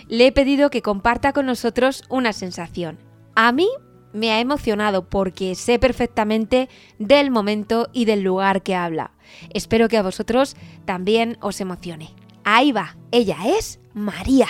[0.08, 2.98] le he pedido que comparta con nosotros una sensación.
[3.36, 3.68] A mí
[4.12, 9.12] me ha emocionado porque sé perfectamente del momento y del lugar que habla.
[9.52, 12.14] Espero que a vosotros también os emocione.
[12.44, 14.48] Ahí va, ella es María.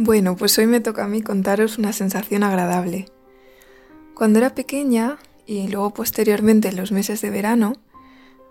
[0.00, 3.06] Bueno, pues hoy me toca a mí contaros una sensación agradable.
[4.14, 5.18] Cuando era pequeña
[5.48, 7.72] y luego posteriormente en los meses de verano,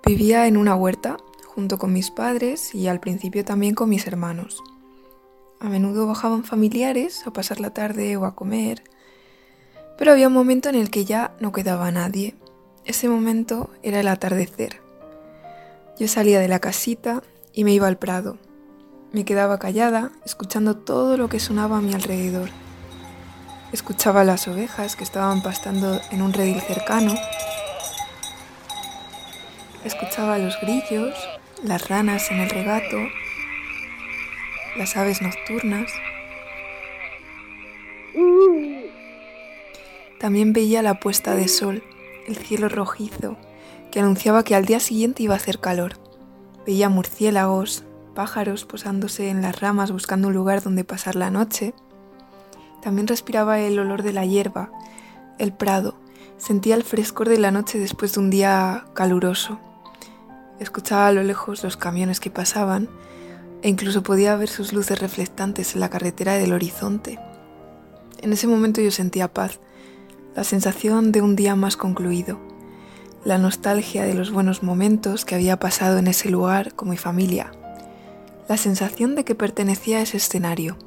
[0.04, 4.64] vivía en una huerta junto con mis padres y al principio también con mis hermanos.
[5.60, 8.84] A menudo bajaban familiares a pasar la tarde o a comer,
[9.96, 12.36] pero había un momento en el que ya no quedaba nadie.
[12.84, 14.82] Ese momento era el atardecer.
[16.00, 17.22] Yo salía de la casita
[17.54, 18.40] y me iba al prado.
[19.12, 22.50] Me quedaba callada, escuchando todo lo que sonaba a mi alrededor.
[23.74, 27.14] Escuchaba las ovejas que estaban pastando en un redil cercano.
[29.84, 31.14] Escuchaba los grillos,
[31.64, 32.98] las ranas en el regato,
[34.78, 35.92] las aves nocturnas.
[40.20, 41.84] También veía la puesta de sol,
[42.28, 43.38] el cielo rojizo,
[43.92, 45.94] que anunciaba que al día siguiente iba a hacer calor.
[46.66, 47.84] Veía murciélagos,
[48.16, 51.74] pájaros posándose en las ramas buscando un lugar donde pasar la noche.
[52.82, 54.72] También respiraba el olor de la hierba,
[55.38, 55.96] el prado,
[56.38, 59.60] sentía el frescor de la noche después de un día caluroso.
[60.60, 62.90] Escuchaba a lo lejos los camiones que pasaban
[63.62, 67.20] e incluso podía ver sus luces reflectantes en la carretera del horizonte.
[68.22, 69.60] En ese momento yo sentía paz,
[70.36, 72.40] la sensación de un día más concluido,
[73.24, 77.52] la nostalgia de los buenos momentos que había pasado en ese lugar con mi familia,
[78.48, 80.78] la sensación de que pertenecía a ese escenario,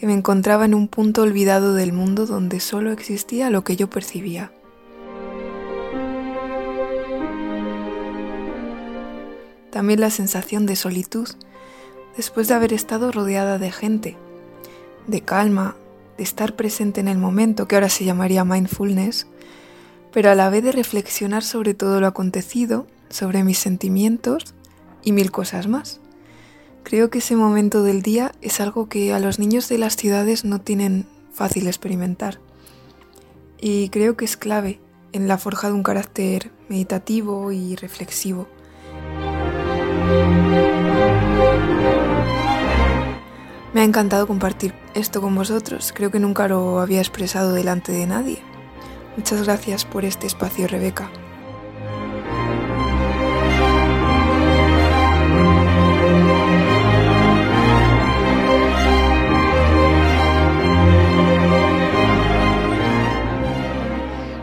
[0.00, 3.90] que me encontraba en un punto olvidado del mundo donde solo existía lo que yo
[3.90, 4.50] percibía.
[9.70, 11.28] También la sensación de solitud,
[12.16, 14.16] después de haber estado rodeada de gente,
[15.06, 15.76] de calma,
[16.16, 19.26] de estar presente en el momento, que ahora se llamaría mindfulness,
[20.14, 24.54] pero a la vez de reflexionar sobre todo lo acontecido, sobre mis sentimientos
[25.02, 25.99] y mil cosas más.
[26.82, 30.44] Creo que ese momento del día es algo que a los niños de las ciudades
[30.44, 32.40] no tienen fácil experimentar.
[33.60, 34.80] Y creo que es clave
[35.12, 38.48] en la forja de un carácter meditativo y reflexivo.
[43.72, 45.92] Me ha encantado compartir esto con vosotros.
[45.94, 48.38] Creo que nunca lo había expresado delante de nadie.
[49.16, 51.10] Muchas gracias por este espacio, Rebeca.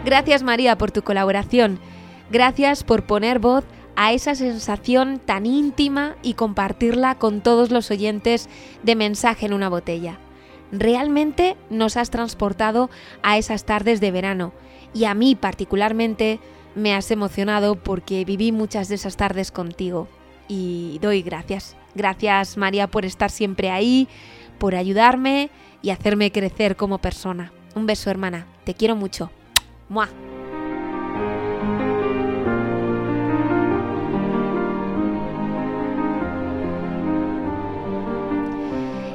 [0.07, 1.79] Gracias María por tu colaboración.
[2.31, 3.65] Gracias por poner voz
[3.97, 8.47] a esa sensación tan íntima y compartirla con todos los oyentes
[8.83, 10.17] de mensaje en una botella.
[10.71, 12.89] Realmente nos has transportado
[13.21, 14.53] a esas tardes de verano
[14.93, 16.39] y a mí particularmente
[16.73, 20.07] me has emocionado porque viví muchas de esas tardes contigo
[20.47, 21.75] y doy gracias.
[21.95, 24.07] Gracias María por estar siempre ahí,
[24.57, 25.49] por ayudarme
[25.81, 27.51] y hacerme crecer como persona.
[27.75, 29.31] Un beso hermana, te quiero mucho.
[29.89, 30.09] ¡Mua!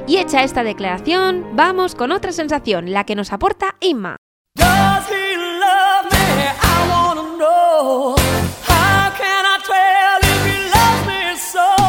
[0.05, 4.17] Y hecha esta declaración, vamos con otra sensación, la que nos aporta Inma.
[11.51, 11.83] So?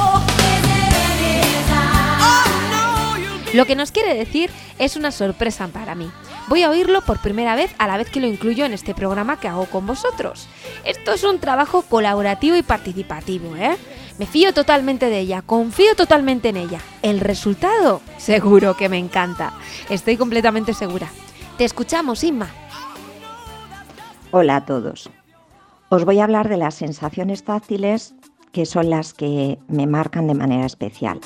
[3.52, 6.10] Lo que nos quiere decir es una sorpresa para mí.
[6.46, 9.40] Voy a oírlo por primera vez a la vez que lo incluyo en este programa
[9.40, 10.46] que hago con vosotros.
[10.84, 13.76] Esto es un trabajo colaborativo y participativo, ¿eh?
[14.18, 16.80] Me fío totalmente de ella, confío totalmente en ella.
[17.02, 19.54] El resultado, seguro que me encanta.
[19.88, 21.08] Estoy completamente segura.
[21.56, 22.48] Te escuchamos, Inma.
[24.30, 25.10] Hola a todos.
[25.88, 28.14] Os voy a hablar de las sensaciones táctiles
[28.52, 31.20] que son las que me marcan de manera especial.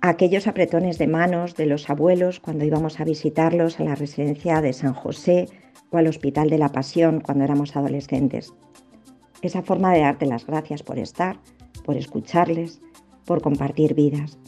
[0.00, 4.72] Aquellos apretones de manos de los abuelos cuando íbamos a visitarlos a la residencia de
[4.72, 5.48] San José
[5.90, 8.54] o al Hospital de la Pasión cuando éramos adolescentes.
[9.42, 11.40] Esa forma de darte las gracias por estar,
[11.84, 12.80] por escucharles,
[13.24, 14.38] por compartir vidas.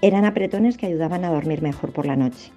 [0.00, 2.50] Eran apretones que ayudaban a dormir mejor por la noche.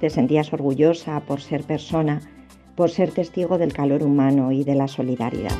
[0.00, 2.22] Te sentías orgullosa por ser persona,
[2.74, 5.56] por ser testigo del calor humano y de la solidaridad.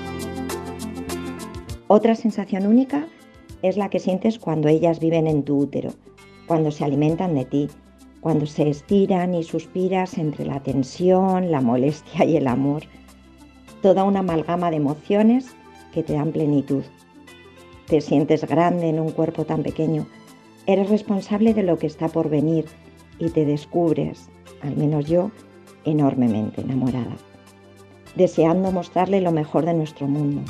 [1.87, 3.07] Otra sensación única
[3.65, 5.91] es la que sientes cuando ellas viven en tu útero,
[6.47, 7.69] cuando se alimentan de ti,
[8.21, 12.83] cuando se estiran y suspiras entre la tensión, la molestia y el amor.
[13.81, 15.57] Toda una amalgama de emociones
[15.95, 16.85] que te dan plenitud.
[17.87, 20.07] Te sientes grande en un cuerpo tan pequeño.
[20.67, 22.67] Eres responsable de lo que está por venir
[23.19, 24.29] y te descubres,
[24.61, 25.31] al menos yo,
[25.87, 27.17] enormemente enamorada,
[28.15, 30.43] deseando mostrarle lo mejor de nuestro mundo.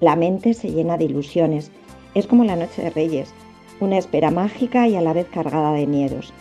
[0.00, 1.72] La mente se llena de ilusiones.
[2.16, 3.34] Es como la noche de Reyes,
[3.78, 6.32] una espera mágica y a la vez cargada de miedos.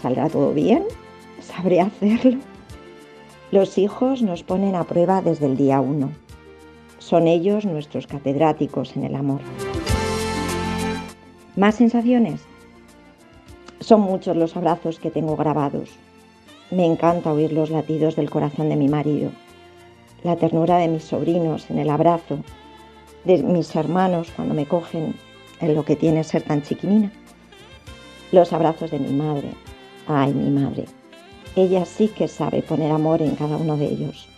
[0.00, 0.84] ¿Saldrá todo bien?
[1.40, 2.38] ¿Sabré hacerlo?
[3.50, 6.12] Los hijos nos ponen a prueba desde el día uno.
[7.00, 9.40] Son ellos nuestros catedráticos en el amor.
[11.56, 12.42] ¿Más sensaciones?
[13.80, 15.90] Son muchos los abrazos que tengo grabados.
[16.70, 19.32] Me encanta oír los latidos del corazón de mi marido,
[20.22, 22.38] la ternura de mis sobrinos en el abrazo,
[23.24, 25.14] de mis hermanos cuando me cogen
[25.60, 27.12] en lo que tiene ser tan chiquinina,
[28.32, 29.50] los abrazos de mi madre.
[30.06, 30.86] Ay, mi madre.
[31.56, 34.28] Ella sí que sabe poner amor en cada uno de ellos.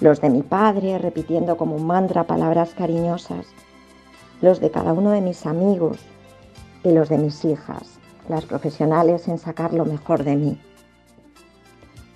[0.00, 3.46] Los de mi padre repitiendo como un mantra palabras cariñosas.
[4.40, 5.98] Los de cada uno de mis amigos
[6.84, 7.98] y los de mis hijas,
[8.28, 10.60] las profesionales en sacar lo mejor de mí.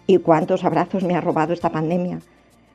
[0.06, 2.20] ¿Y cuántos abrazos me ha robado esta pandemia?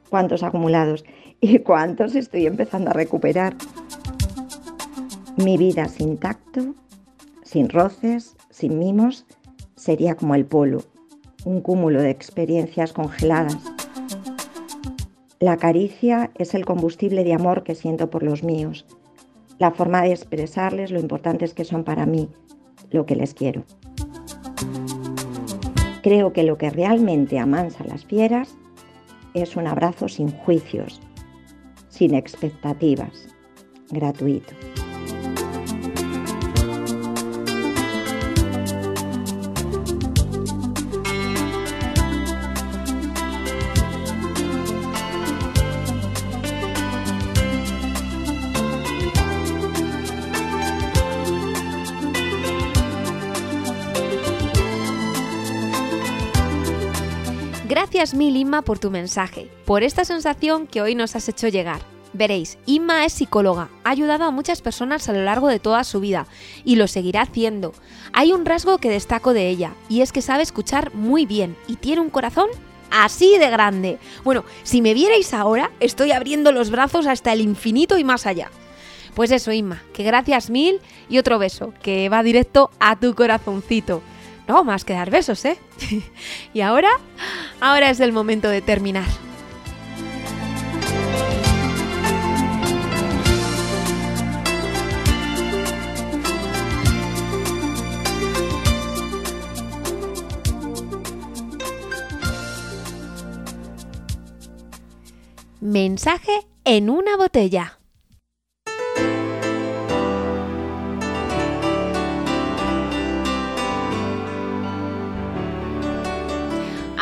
[0.09, 1.05] ¿Cuántos acumulados?
[1.39, 3.55] ¿Y cuántos estoy empezando a recuperar?
[5.37, 6.73] Mi vida sin tacto,
[7.43, 9.25] sin roces, sin mimos,
[9.75, 10.81] sería como el polo,
[11.45, 13.57] un cúmulo de experiencias congeladas.
[15.39, 18.85] La caricia es el combustible de amor que siento por los míos,
[19.59, 22.29] la forma de expresarles lo importantes que son para mí,
[22.91, 23.63] lo que les quiero.
[26.01, 28.57] Creo que lo que realmente amansa a las fieras
[29.33, 30.99] es un abrazo sin juicios,
[31.89, 33.27] sin expectativas,
[33.91, 34.53] gratuito.
[58.13, 61.81] Mil, Inma, por tu mensaje, por esta sensación que hoy nos has hecho llegar.
[62.13, 65.99] Veréis, Inma es psicóloga, ha ayudado a muchas personas a lo largo de toda su
[65.99, 66.25] vida
[66.65, 67.73] y lo seguirá haciendo.
[68.13, 71.75] Hay un rasgo que destaco de ella y es que sabe escuchar muy bien y
[71.75, 72.49] tiene un corazón
[72.89, 73.99] así de grande.
[74.23, 78.49] Bueno, si me vierais ahora, estoy abriendo los brazos hasta el infinito y más allá.
[79.13, 80.79] Pues eso, Inma, que gracias mil
[81.09, 84.01] y otro beso que va directo a tu corazoncito.
[84.49, 85.59] No, más que dar besos, ¿eh?
[86.55, 86.89] y ahora,
[87.61, 89.05] ahora es el momento de terminar.
[105.61, 107.78] Mensaje en una botella.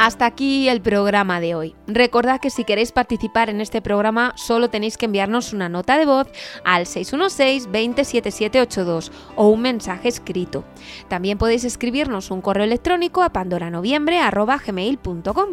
[0.08, 1.76] Hasta aquí el programa de hoy.
[1.86, 6.06] Recordad que si queréis participar en este programa solo tenéis que enviarnos una nota de
[6.06, 6.30] voz
[6.64, 10.64] al 616-207782 o un mensaje escrito.
[11.10, 15.50] También podéis escribirnos un correo electrónico a pandoranoviembre.gmail.com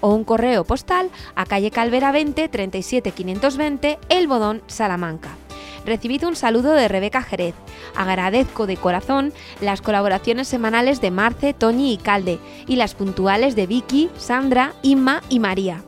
[0.00, 5.36] o un correo postal a calle Calvera 20 37 520 El Bodón, Salamanca
[5.88, 7.54] recibid un saludo de Rebeca Jerez.
[7.96, 13.66] Agradezco de corazón las colaboraciones semanales de Marce, Toñi y Calde y las puntuales de
[13.66, 15.82] Vicky, Sandra, Inma y María.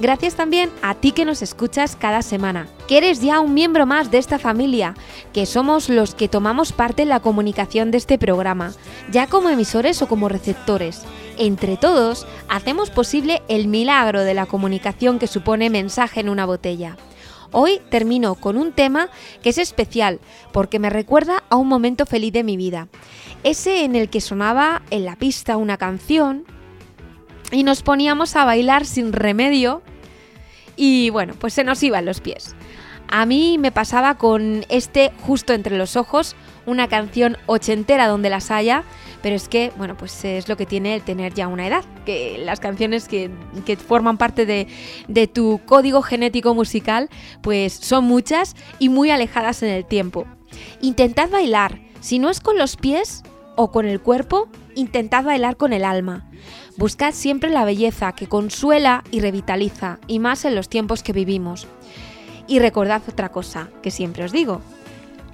[0.00, 4.10] Gracias también a ti que nos escuchas cada semana, que eres ya un miembro más
[4.10, 4.94] de esta familia,
[5.32, 8.72] que somos los que tomamos parte en la comunicación de este programa,
[9.10, 11.02] ya como emisores o como receptores.
[11.38, 16.96] Entre todos, hacemos posible el milagro de la comunicación que supone mensaje en una botella.
[17.52, 19.08] Hoy termino con un tema
[19.42, 20.20] que es especial
[20.52, 22.88] porque me recuerda a un momento feliz de mi vida.
[23.44, 26.44] Ese en el que sonaba en la pista una canción
[27.50, 29.82] y nos poníamos a bailar sin remedio
[30.76, 32.56] y bueno, pues se nos iban los pies.
[33.08, 36.34] A mí me pasaba con este justo entre los ojos,
[36.64, 38.84] una canción ochentera donde las haya,
[39.22, 42.38] pero es que, bueno, pues es lo que tiene el tener ya una edad, que
[42.38, 43.30] las canciones que,
[43.64, 44.66] que forman parte de,
[45.08, 47.08] de tu código genético musical,
[47.42, 50.26] pues son muchas y muy alejadas en el tiempo.
[50.80, 53.22] Intentad bailar, si no es con los pies
[53.56, 56.28] o con el cuerpo, intentad bailar con el alma,
[56.76, 61.66] Buscad siempre la belleza que consuela y revitaliza, y más en los tiempos que vivimos.
[62.46, 64.60] Y recordad otra cosa que siempre os digo.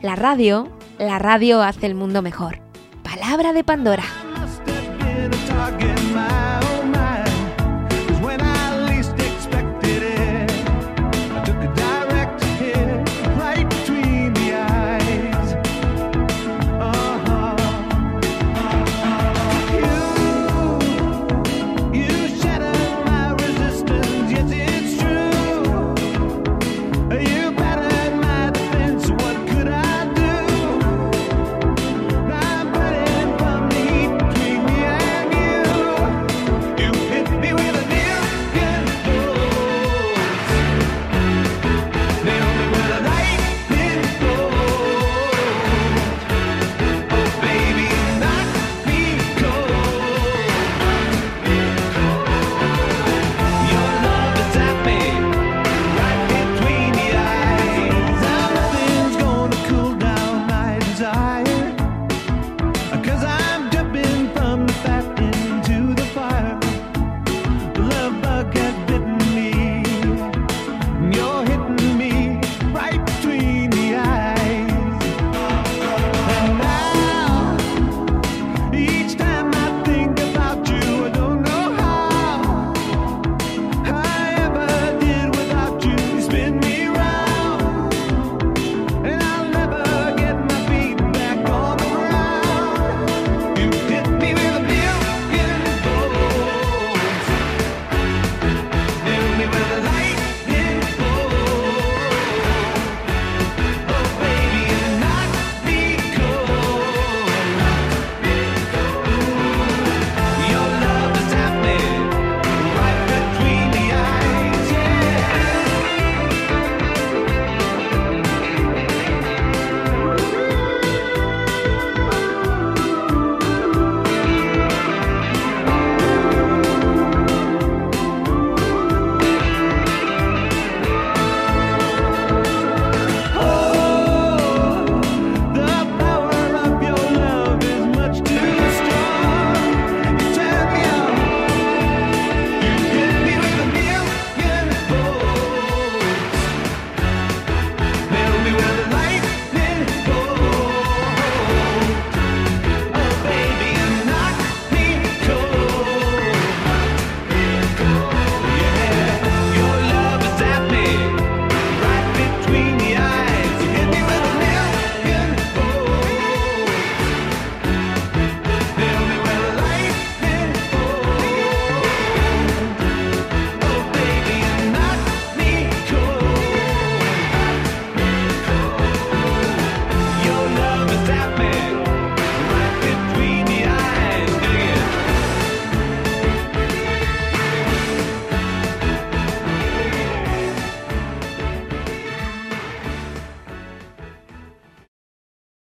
[0.03, 0.69] La radio,
[0.99, 2.68] la radio hace el mundo mejor.
[3.09, 4.05] Palabra de Pandora.